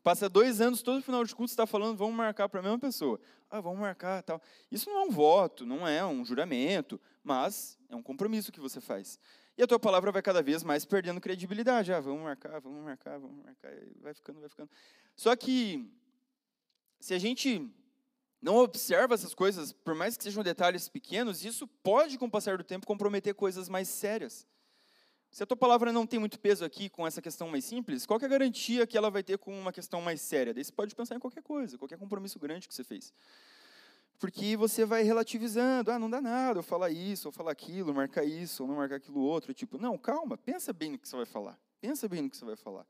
[0.04, 3.20] Passa dois anos, todo final de culto está falando, vamos marcar para a mesma pessoa.
[3.50, 4.40] Ah, vamos marcar, tal.
[4.72, 8.80] Isso não é um voto, não é um juramento, mas é um compromisso que você
[8.80, 9.20] faz.
[9.58, 11.92] E a tua palavra vai cada vez mais perdendo credibilidade.
[11.92, 13.74] Ah, vamos marcar, vamos marcar, vamos marcar.
[14.00, 14.70] Vai ficando, vai ficando.
[15.16, 15.92] Só que,
[17.00, 17.68] se a gente
[18.42, 22.58] não observa essas coisas, por mais que sejam detalhes pequenos, isso pode, com o passar
[22.58, 24.48] do tempo, comprometer coisas mais sérias.
[25.32, 28.20] Se a tua palavra não tem muito peso aqui com essa questão mais simples, qual
[28.20, 30.54] é a garantia que ela vai ter com uma questão mais séria?
[30.54, 33.14] Daí você pode pensar em qualquer coisa, qualquer compromisso grande que você fez.
[34.18, 38.26] Porque você vai relativizando, ah, não dá nada eu falar isso, ou falar aquilo, marcar
[38.26, 39.54] isso, ou não marcar aquilo outro.
[39.54, 41.60] Tipo, não, calma, pensa bem no que você vai falar.
[41.80, 42.86] Pensa bem no que você vai falar.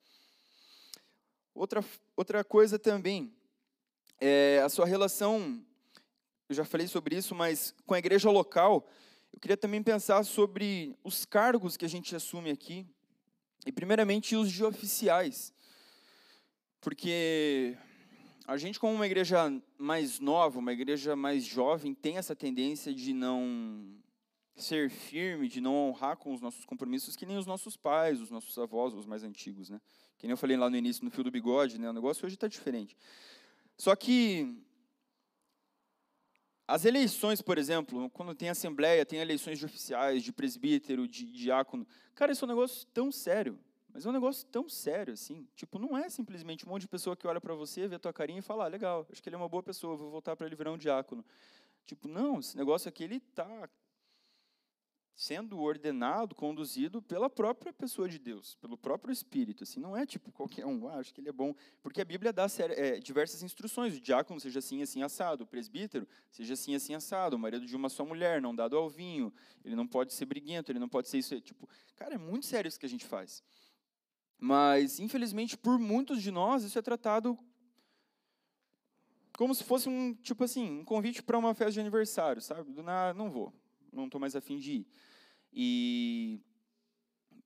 [1.54, 1.84] Outra,
[2.16, 3.36] outra coisa também,
[4.20, 5.64] é a sua relação,
[6.48, 8.88] eu já falei sobre isso, mas com a igreja local,
[9.32, 12.86] eu queria também pensar sobre os cargos que a gente assume aqui,
[13.66, 15.54] e primeiramente os de oficiais.
[16.82, 17.78] Porque
[18.48, 23.14] a gente, como uma igreja mais nova, uma igreja mais jovem, tem essa tendência de
[23.14, 23.96] não
[24.56, 28.32] ser firme, de não honrar com os nossos compromissos, que nem os nossos pais, os
[28.32, 29.80] nossos avós, os mais antigos, né?
[30.18, 31.90] Que nem eu falei lá no início, no fio do bigode, né?
[31.90, 32.98] O negócio hoje está diferente.
[33.80, 34.62] Só que
[36.68, 41.88] as eleições, por exemplo, quando tem assembleia, tem eleições de oficiais, de presbítero, de diácono.
[42.14, 43.58] Cara, isso é um negócio tão sério.
[43.92, 45.48] Mas é um negócio tão sério assim.
[45.56, 48.12] Tipo, não é simplesmente um monte de pessoa que olha para você, vê a tua
[48.12, 50.46] carinha e fala: ah, legal, acho que ele é uma boa pessoa, vou voltar para
[50.46, 51.26] ele virar um diácono.
[51.86, 53.70] Tipo, não, esse negócio aqui ele está
[55.20, 59.66] sendo ordenado, conduzido pela própria pessoa de Deus, pelo próprio Espírito.
[59.66, 61.54] Assim, não é tipo qualquer um, ah, acho que ele é bom.
[61.84, 63.98] Porque a Bíblia dá é, diversas instruções.
[63.98, 65.44] O diácono seja assim, assim, assado.
[65.44, 67.36] O presbítero seja assim, assim, assado.
[67.36, 69.34] O marido de uma só mulher, não dado ao vinho.
[69.66, 71.38] Ele não pode ser briguento, ele não pode ser isso.
[71.42, 71.68] Tipo,
[71.98, 73.44] cara, é muito sério isso que a gente faz.
[74.38, 77.38] Mas, infelizmente, por muitos de nós, isso é tratado
[79.38, 82.72] como se fosse um, tipo assim, um convite para uma festa de aniversário, sabe?
[82.72, 83.54] Do nada, não vou,
[83.92, 84.88] não estou mais afim de ir.
[85.52, 86.40] E,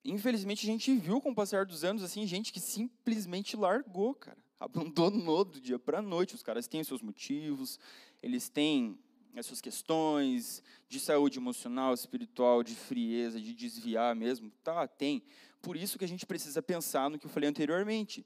[0.03, 4.43] infelizmente, a gente viu com o passar dos anos, assim, gente que simplesmente largou, cara.
[4.59, 6.35] Abandonou do dia para a noite.
[6.35, 7.79] Os caras têm os seus motivos,
[8.21, 8.97] eles têm
[9.35, 14.51] as suas questões de saúde emocional, espiritual, de frieza, de desviar mesmo.
[14.63, 15.23] Tá, tem.
[15.61, 18.25] Por isso que a gente precisa pensar no que eu falei anteriormente.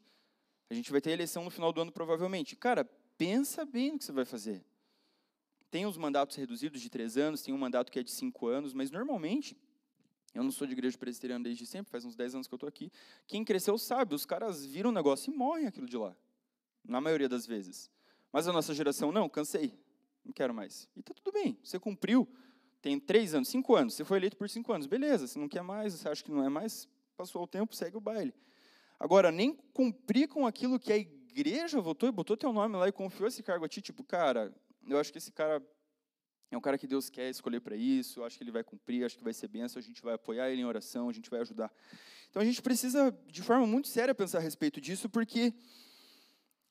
[0.70, 2.56] A gente vai ter eleição no final do ano, provavelmente.
[2.56, 2.84] Cara,
[3.18, 4.66] pensa bem no que você vai fazer.
[5.70, 8.74] Tem os mandatos reduzidos de três anos, tem um mandato que é de cinco anos,
[8.74, 9.58] mas normalmente,
[10.38, 12.70] eu não sou de igreja presbiteriana desde sempre, faz uns dez anos que eu estou
[12.70, 12.92] aqui.
[13.26, 16.16] Quem cresceu sabe, os caras viram o negócio e morrem aquilo de lá.
[16.84, 17.92] Na maioria das vezes.
[18.32, 19.74] Mas a nossa geração, não, cansei
[20.28, 20.88] não quero mais.
[20.96, 22.28] E está tudo bem, você cumpriu,
[22.82, 25.64] tem três anos, cinco anos, você foi eleito por cinco anos, beleza, você não quer
[25.64, 28.34] mais, você acha que não é mais, passou o tempo, segue o baile.
[29.00, 32.92] Agora, nem cumprir com aquilo que a igreja votou e botou teu nome lá e
[32.92, 34.54] confiou esse cargo a ti, tipo, cara,
[34.88, 35.66] eu acho que esse cara
[36.50, 39.18] é um cara que Deus quer escolher para isso, acho que ele vai cumprir, acho
[39.18, 41.72] que vai ser benção, a gente vai apoiar ele em oração, a gente vai ajudar.
[42.30, 45.54] Então a gente precisa, de forma muito séria, pensar a respeito disso, porque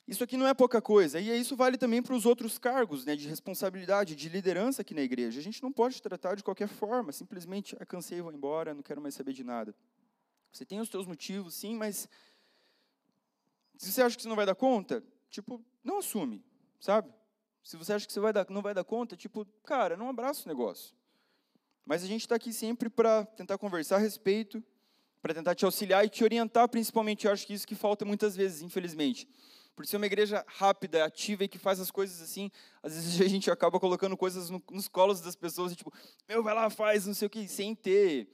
[0.08, 3.14] isso aqui não é pouca coisa, e isso vale também para os outros cargos né,
[3.16, 5.40] de responsabilidade, de liderança aqui na igreja.
[5.40, 9.00] A gente não pode tratar de qualquer forma, simplesmente, ah, cansei, vou embora, não quero
[9.00, 9.74] mais saber de nada.
[10.52, 12.08] Você tem os seus motivos, sim, mas
[13.76, 16.42] se você acha que você não vai dar conta, tipo, não assume,
[16.80, 17.12] sabe?
[17.66, 20.44] Se você acha que você vai dar, não vai dar conta, tipo, cara, não abraça
[20.44, 20.94] o negócio.
[21.84, 24.62] Mas a gente está aqui sempre para tentar conversar a respeito,
[25.20, 27.26] para tentar te auxiliar e te orientar, principalmente.
[27.26, 29.28] Eu acho que isso que falta muitas vezes, infelizmente
[29.74, 32.50] por ser uma igreja rápida, ativa e que faz as coisas assim,
[32.82, 35.92] às vezes a gente acaba colocando coisas no, nos colos das pessoas, e, tipo,
[36.26, 38.26] meu, vai lá, faz, não sei o que, sem ter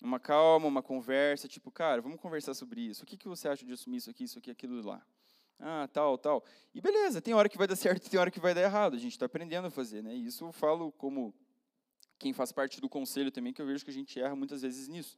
[0.00, 3.04] uma calma, uma conversa, tipo, cara, vamos conversar sobre isso.
[3.04, 5.04] O que, que você acha de assumir isso aqui, isso aqui, aquilo lá?
[5.64, 6.44] Ah, tal, tal.
[6.74, 8.96] E beleza, tem hora que vai dar certo, tem hora que vai dar errado.
[8.96, 10.12] A gente está aprendendo a fazer, né?
[10.12, 11.32] E isso eu falo como
[12.18, 14.88] quem faz parte do conselho também, que eu vejo que a gente erra muitas vezes
[14.88, 15.16] nisso.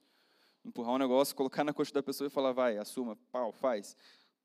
[0.63, 3.97] Empurrar um negócio, colocar na coxa da pessoa e falar, vai, assuma, pau, faz.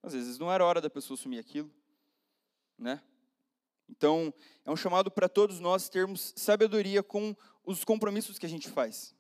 [0.02, 1.70] Às vezes não era hora da pessoa assumir aquilo,
[2.78, 3.02] né?
[3.90, 4.34] Então,
[4.64, 7.36] é um chamado para todos nós termos sabedoria com
[7.66, 9.14] os compromissos que a gente faz.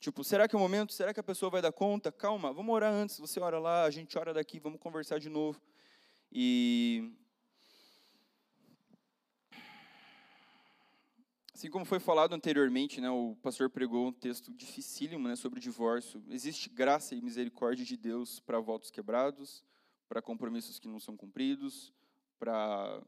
[0.00, 0.92] Tipo, será que é o momento?
[0.92, 2.12] Será que a pessoa vai dar conta?
[2.12, 3.18] Calma, vamos orar antes.
[3.18, 5.60] Você ora lá, a gente ora daqui, vamos conversar de novo.
[6.30, 7.12] E.
[11.52, 15.60] Assim como foi falado anteriormente, né, o pastor pregou um texto dificílimo né, sobre o
[15.60, 16.22] divórcio.
[16.30, 19.64] Existe graça e misericórdia de Deus para votos quebrados,
[20.08, 21.92] para compromissos que não são cumpridos,
[22.38, 23.02] para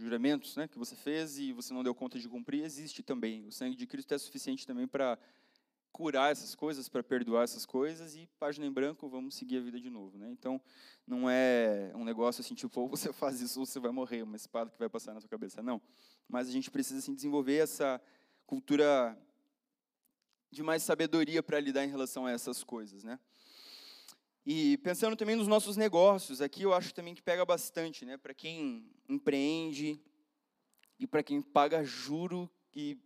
[0.00, 3.46] juramentos né, que você fez e você não deu conta de cumprir, existe também.
[3.46, 5.18] O sangue de Cristo é suficiente também para
[5.92, 9.78] curar essas coisas, para perdoar essas coisas e página em branco, vamos seguir a vida
[9.80, 10.30] de novo, né?
[10.30, 10.60] Então,
[11.06, 14.36] não é um negócio assim, tipo, ou você faz isso ou você vai morrer, uma
[14.36, 15.80] espada que vai passar na sua cabeça, não.
[16.28, 18.00] Mas a gente precisa assim desenvolver essa
[18.46, 19.16] cultura
[20.50, 23.18] de mais sabedoria para lidar em relação a essas coisas, né?
[24.44, 28.16] E pensando também nos nossos negócios, aqui eu acho também que pega bastante, né?
[28.16, 30.00] Para quem empreende
[30.98, 32.98] e para quem paga juro e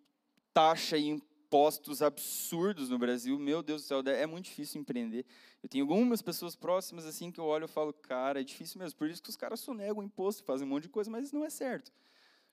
[0.52, 5.24] taxa e impostos absurdos no Brasil, meu Deus do céu, é muito difícil empreender.
[5.62, 8.98] Eu tenho algumas pessoas próximas assim que eu olho e falo, cara, é difícil mesmo.
[8.98, 11.44] Por isso que os caras sonegam o imposto, fazem um monte de coisa, mas não
[11.44, 11.92] é certo.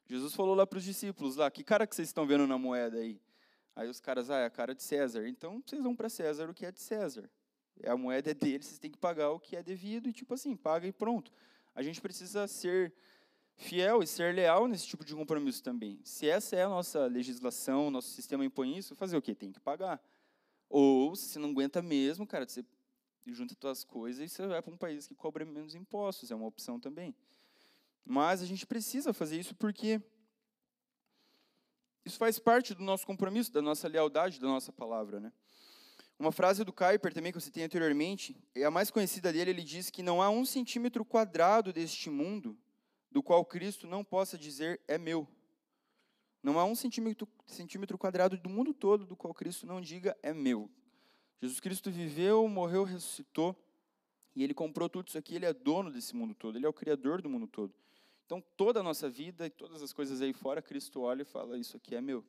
[0.08, 2.98] Jesus falou lá para os discípulos lá, que cara que vocês estão vendo na moeda
[2.98, 3.22] aí?
[3.76, 5.28] Aí os caras, ah, é a cara de César.
[5.28, 7.30] Então vocês vão para César o que é de César.
[7.86, 10.56] A moeda é deles, vocês têm que pagar o que é devido e tipo assim,
[10.56, 11.32] paga e pronto.
[11.74, 12.94] A gente precisa ser
[13.56, 16.00] fiel e ser leal nesse tipo de compromisso também.
[16.04, 19.34] Se essa é a nossa legislação, nosso sistema impõe isso, fazer o quê?
[19.34, 20.02] Tem que pagar.
[20.70, 22.66] Ou, se você não aguenta mesmo, cara, você
[23.28, 26.48] junta suas coisas e você vai para um país que cobra menos impostos, é uma
[26.48, 27.16] opção também.
[28.04, 30.02] Mas a gente precisa fazer isso porque
[32.04, 35.32] isso faz parte do nosso compromisso, da nossa lealdade, da nossa palavra, né?
[36.22, 39.64] Uma frase do Kuiper também que eu citei anteriormente, é a mais conhecida dele, ele
[39.64, 42.56] diz que não há um centímetro quadrado deste mundo
[43.10, 45.28] do qual Cristo não possa dizer é meu.
[46.44, 50.32] Não há um centímetro, centímetro quadrado do mundo todo do qual Cristo não diga é
[50.32, 50.70] meu.
[51.42, 53.56] Jesus Cristo viveu, morreu, ressuscitou,
[54.36, 56.74] e ele comprou tudo isso aqui, ele é dono desse mundo todo, ele é o
[56.74, 57.74] criador do mundo todo.
[58.28, 61.58] Então, toda a nossa vida e todas as coisas aí fora, Cristo olha e fala:
[61.58, 62.24] Isso aqui é meu,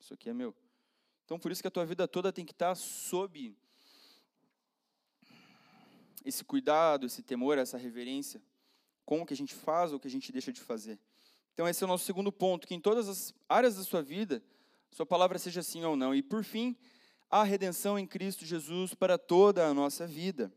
[0.00, 0.52] isso aqui é meu.
[1.26, 3.52] Então, por isso que a tua vida toda tem que estar sob
[6.24, 8.40] esse cuidado, esse temor, essa reverência
[9.04, 10.98] com o que a gente faz ou o que a gente deixa de fazer.
[11.52, 14.40] Então, esse é o nosso segundo ponto, que em todas as áreas da sua vida,
[14.92, 16.14] sua palavra seja sim ou não.
[16.14, 16.76] E, por fim,
[17.28, 20.52] a redenção em Cristo Jesus para toda a nossa vida.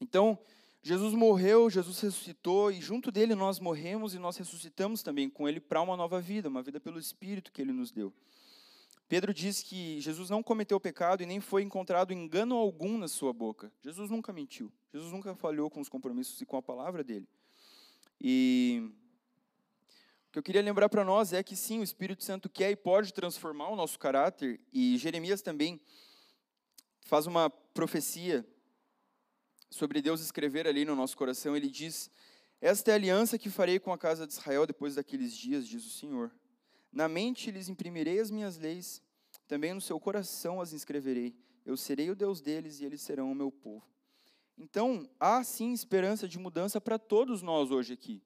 [0.00, 0.38] Então,
[0.82, 5.60] Jesus morreu, Jesus ressuscitou, e junto dele nós morremos e nós ressuscitamos também com ele
[5.60, 8.12] para uma nova vida, uma vida pelo Espírito que ele nos deu.
[9.08, 13.32] Pedro diz que Jesus não cometeu pecado e nem foi encontrado engano algum na sua
[13.32, 13.70] boca.
[13.82, 14.72] Jesus nunca mentiu.
[14.92, 17.28] Jesus nunca falhou com os compromissos e com a palavra dele.
[18.18, 18.90] E
[20.28, 22.76] o que eu queria lembrar para nós é que sim, o Espírito Santo quer e
[22.76, 24.58] pode transformar o nosso caráter.
[24.72, 25.78] E Jeremias também
[27.02, 28.46] faz uma profecia
[29.68, 31.54] sobre Deus escrever ali no nosso coração.
[31.54, 32.10] Ele diz:
[32.58, 35.84] Esta é a aliança que farei com a casa de Israel depois daqueles dias, diz
[35.84, 36.32] o Senhor
[36.94, 39.02] na mente lhes imprimirei as minhas leis,
[39.48, 41.36] também no seu coração as inscreverei.
[41.66, 43.84] Eu serei o Deus deles e eles serão o meu povo.
[44.56, 48.22] Então, há sim esperança de mudança para todos nós hoje aqui.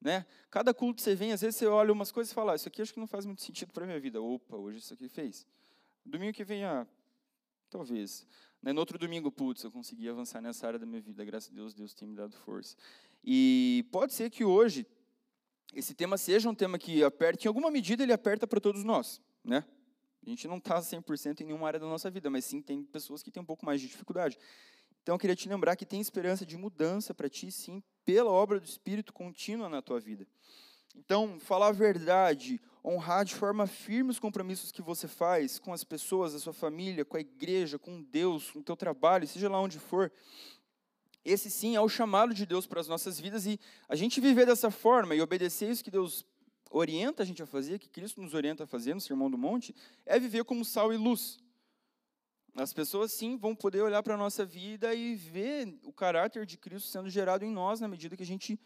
[0.00, 0.24] Né?
[0.50, 2.68] Cada culto que você vem, às vezes você olha umas coisas e fala: ah, Isso
[2.68, 4.20] aqui acho que não faz muito sentido para a minha vida.
[4.20, 5.44] Opa, hoje isso aqui fez.
[6.04, 6.86] Domingo que vem, ah,
[7.68, 8.24] talvez.
[8.62, 8.72] Né?
[8.72, 11.24] No outro domingo, putz, eu consegui avançar nessa área da minha vida.
[11.24, 12.76] Graças a Deus, Deus tem me dado força.
[13.24, 14.86] E pode ser que hoje
[15.74, 19.20] esse tema seja um tema que aperte, em alguma medida ele aperta para todos nós,
[19.44, 19.64] né?
[20.26, 23.22] A gente não está 100% em nenhuma área da nossa vida, mas sim tem pessoas
[23.22, 24.36] que têm um pouco mais de dificuldade.
[25.02, 28.58] Então eu queria te lembrar que tem esperança de mudança para ti, sim, pela obra
[28.58, 30.26] do Espírito contínua na tua vida.
[30.96, 35.84] Então, falar a verdade, honrar de forma firme os compromissos que você faz com as
[35.84, 39.60] pessoas, a sua família, com a igreja, com Deus, com o teu trabalho, seja lá
[39.60, 40.10] onde for,
[41.26, 43.58] esse sim é o chamado de Deus para as nossas vidas e
[43.88, 46.24] a gente viver dessa forma e obedecer isso que Deus
[46.70, 49.74] orienta a gente a fazer, que Cristo nos orienta a fazer no Sermão do Monte,
[50.04, 51.38] é viver como sal e luz.
[52.54, 56.56] As pessoas sim vão poder olhar para a nossa vida e ver o caráter de
[56.56, 58.58] Cristo sendo gerado em nós na medida que a gente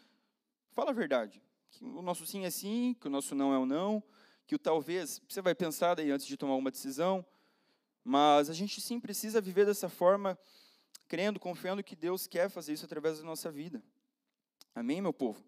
[0.71, 1.41] fala a verdade.
[1.71, 4.03] Que o nosso sim é sim, que o nosso não é o não,
[4.45, 7.25] que o talvez, você vai pensar daí antes de tomar uma decisão,
[8.03, 10.37] mas a gente sim precisa viver dessa forma
[11.07, 13.83] crendo, confiando que Deus quer fazer isso através da nossa vida.
[14.73, 15.43] Amém, meu povo?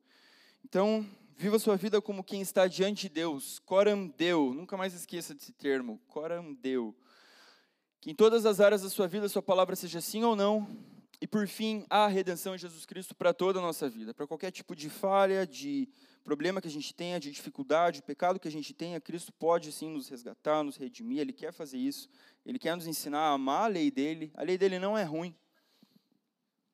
[0.66, 1.06] Então,
[1.38, 3.60] viva sua vida como quem está diante de Deus.
[3.60, 6.00] Coram Deu, nunca mais esqueça desse termo.
[6.08, 6.96] Coram Deu.
[8.02, 10.68] Que em todas as áreas da sua vida, sua palavra seja sim ou não.
[11.24, 14.14] E por fim, a redenção em Jesus Cristo para toda a nossa vida.
[14.14, 15.88] Para qualquer tipo de falha, de
[16.22, 19.72] problema que a gente tenha, de dificuldade, de pecado que a gente tenha, Cristo pode
[19.72, 21.20] sim nos resgatar, nos redimir.
[21.20, 22.10] Ele quer fazer isso.
[22.46, 24.34] Ele quer nos ensinar a amar a lei dele.
[24.36, 25.34] A lei dele não é ruim.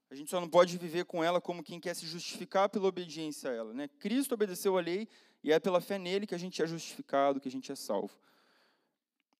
[0.09, 3.51] A gente só não pode viver com ela como quem quer se justificar pela obediência
[3.51, 3.71] a ela.
[3.71, 3.87] Né?
[3.99, 5.07] Cristo obedeceu a lei
[5.43, 8.17] e é pela fé nele que a gente é justificado, que a gente é salvo.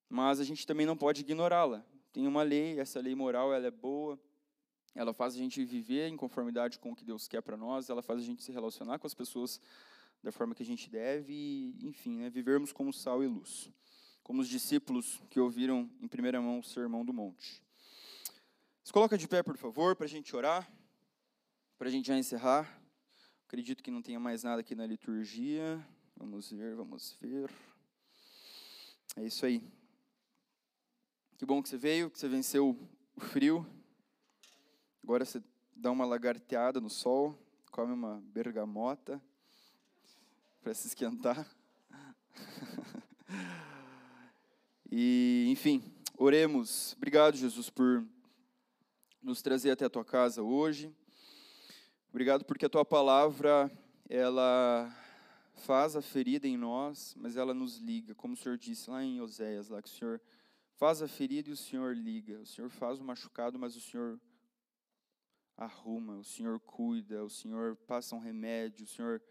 [0.08, 1.84] Mas a gente também não pode ignorá-la.
[2.14, 4.20] Tem uma lei, essa lei moral ela é boa,
[4.96, 8.02] ela faz a gente viver em conformidade com o que Deus quer para nós, ela
[8.02, 9.62] faz a gente se relacionar com as pessoas
[10.22, 13.72] da forma que a gente deve enfim, né, vivermos como sal e luz.
[14.24, 17.64] Como os discípulos que ouviram em primeira mão o Sermão do Monte.
[18.84, 20.72] Se coloca de pé, por favor, para a gente orar,
[21.78, 22.82] para a gente já encerrar.
[23.48, 25.84] Acredito que não tenha mais nada aqui na liturgia.
[26.16, 27.50] Vamos ver, vamos ver.
[29.16, 29.64] É isso aí.
[31.38, 32.78] Que bom que você veio, que você venceu
[33.16, 33.66] o frio.
[35.10, 35.42] Agora você
[35.76, 37.36] dá uma lagarteada no sol,
[37.72, 39.20] come uma bergamota
[40.62, 41.50] para se esquentar.
[44.92, 45.84] e, enfim,
[46.16, 46.94] oremos.
[46.96, 48.06] Obrigado, Jesus, por
[49.20, 50.96] nos trazer até a tua casa hoje.
[52.12, 53.72] Obrigado porque a tua palavra,
[54.08, 54.96] ela
[55.56, 59.20] faz a ferida em nós, mas ela nos liga, como o Senhor disse lá em
[59.20, 60.22] Oséias, lá que o Senhor
[60.76, 62.42] faz a ferida e o Senhor liga.
[62.42, 64.20] O Senhor faz o machucado, mas o Senhor
[65.60, 69.22] arruma, o Senhor cuida, o Senhor passa um remédio, o Senhor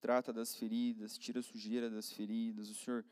[0.00, 3.04] trata das feridas, tira a sujeira das feridas, o Senhor,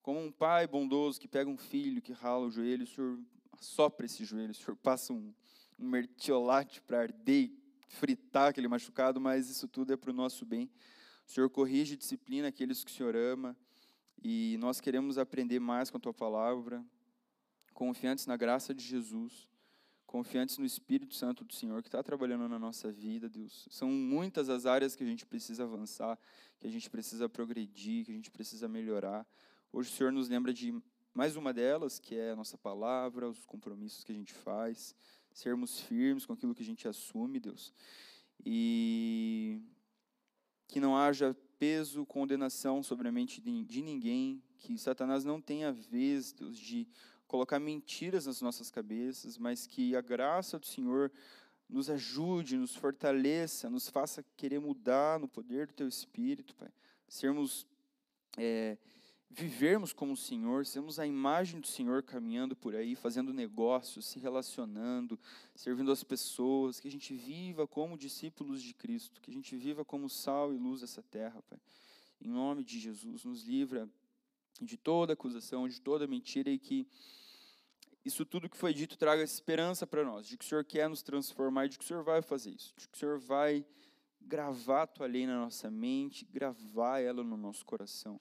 [0.00, 3.20] como um pai bondoso que pega um filho que rala o joelho, o Senhor
[3.60, 5.34] sopra esse joelho, o Senhor passa um,
[5.76, 10.46] um mertiolate para arder e fritar aquele machucado, mas isso tudo é para o nosso
[10.46, 10.70] bem.
[11.26, 13.56] O Senhor corrige e disciplina aqueles que o Senhor ama,
[14.22, 16.84] e nós queremos aprender mais com a Tua palavra,
[17.74, 19.48] confiantes na graça de Jesus,
[20.08, 23.68] confiantes no Espírito Santo do Senhor que está trabalhando na nossa vida, Deus.
[23.70, 26.18] São muitas as áreas que a gente precisa avançar,
[26.58, 29.26] que a gente precisa progredir, que a gente precisa melhorar.
[29.70, 30.74] Hoje o Senhor nos lembra de
[31.12, 34.94] mais uma delas, que é a nossa palavra, os compromissos que a gente faz
[35.30, 37.70] sermos firmes com aquilo que a gente assume, Deus.
[38.46, 39.60] E
[40.66, 46.32] que não haja peso, condenação sobre a mente de ninguém, que Satanás não tenha vez,
[46.32, 46.88] Deus, de
[47.28, 51.12] colocar mentiras nas nossas cabeças, mas que a graça do Senhor
[51.68, 56.70] nos ajude, nos fortaleça, nos faça querer mudar no poder do Teu Espírito, Pai.
[57.06, 57.66] Sermos
[58.38, 58.78] é,
[59.30, 64.18] vivermos como o Senhor, sermos a imagem do Senhor caminhando por aí, fazendo negócios, se
[64.18, 65.18] relacionando,
[65.54, 69.84] servindo as pessoas, que a gente viva como discípulos de Cristo, que a gente viva
[69.84, 71.58] como sal e luz dessa terra, Pai.
[72.20, 73.88] Em nome de Jesus, nos livra
[74.60, 76.86] de toda acusação, de toda mentira e que
[78.04, 81.02] isso tudo que foi dito traga esperança para nós, de que o Senhor quer nos
[81.02, 83.64] transformar e de que o Senhor vai fazer isso, de que o Senhor vai
[84.20, 88.20] gravar a tua lei na nossa mente, gravar ela no nosso coração.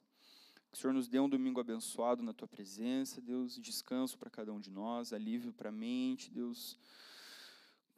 [0.72, 4.52] Que o Senhor nos dê um domingo abençoado na tua presença, Deus, descanso para cada
[4.52, 6.78] um de nós, alívio para a mente, Deus,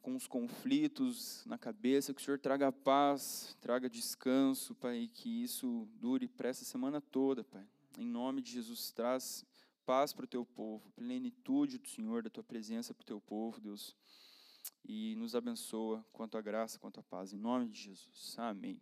[0.00, 5.42] com os conflitos na cabeça, que o Senhor traga paz, traga descanso, Pai, e que
[5.42, 7.66] isso dure para essa semana toda, Pai.
[8.00, 9.44] Em nome de Jesus, traz
[9.84, 13.60] paz para o teu povo, plenitude do Senhor, da tua presença para o teu povo,
[13.60, 13.94] Deus.
[14.82, 17.34] E nos abençoa quanto a graça, quanto a paz.
[17.34, 18.38] Em nome de Jesus.
[18.38, 18.80] Amém.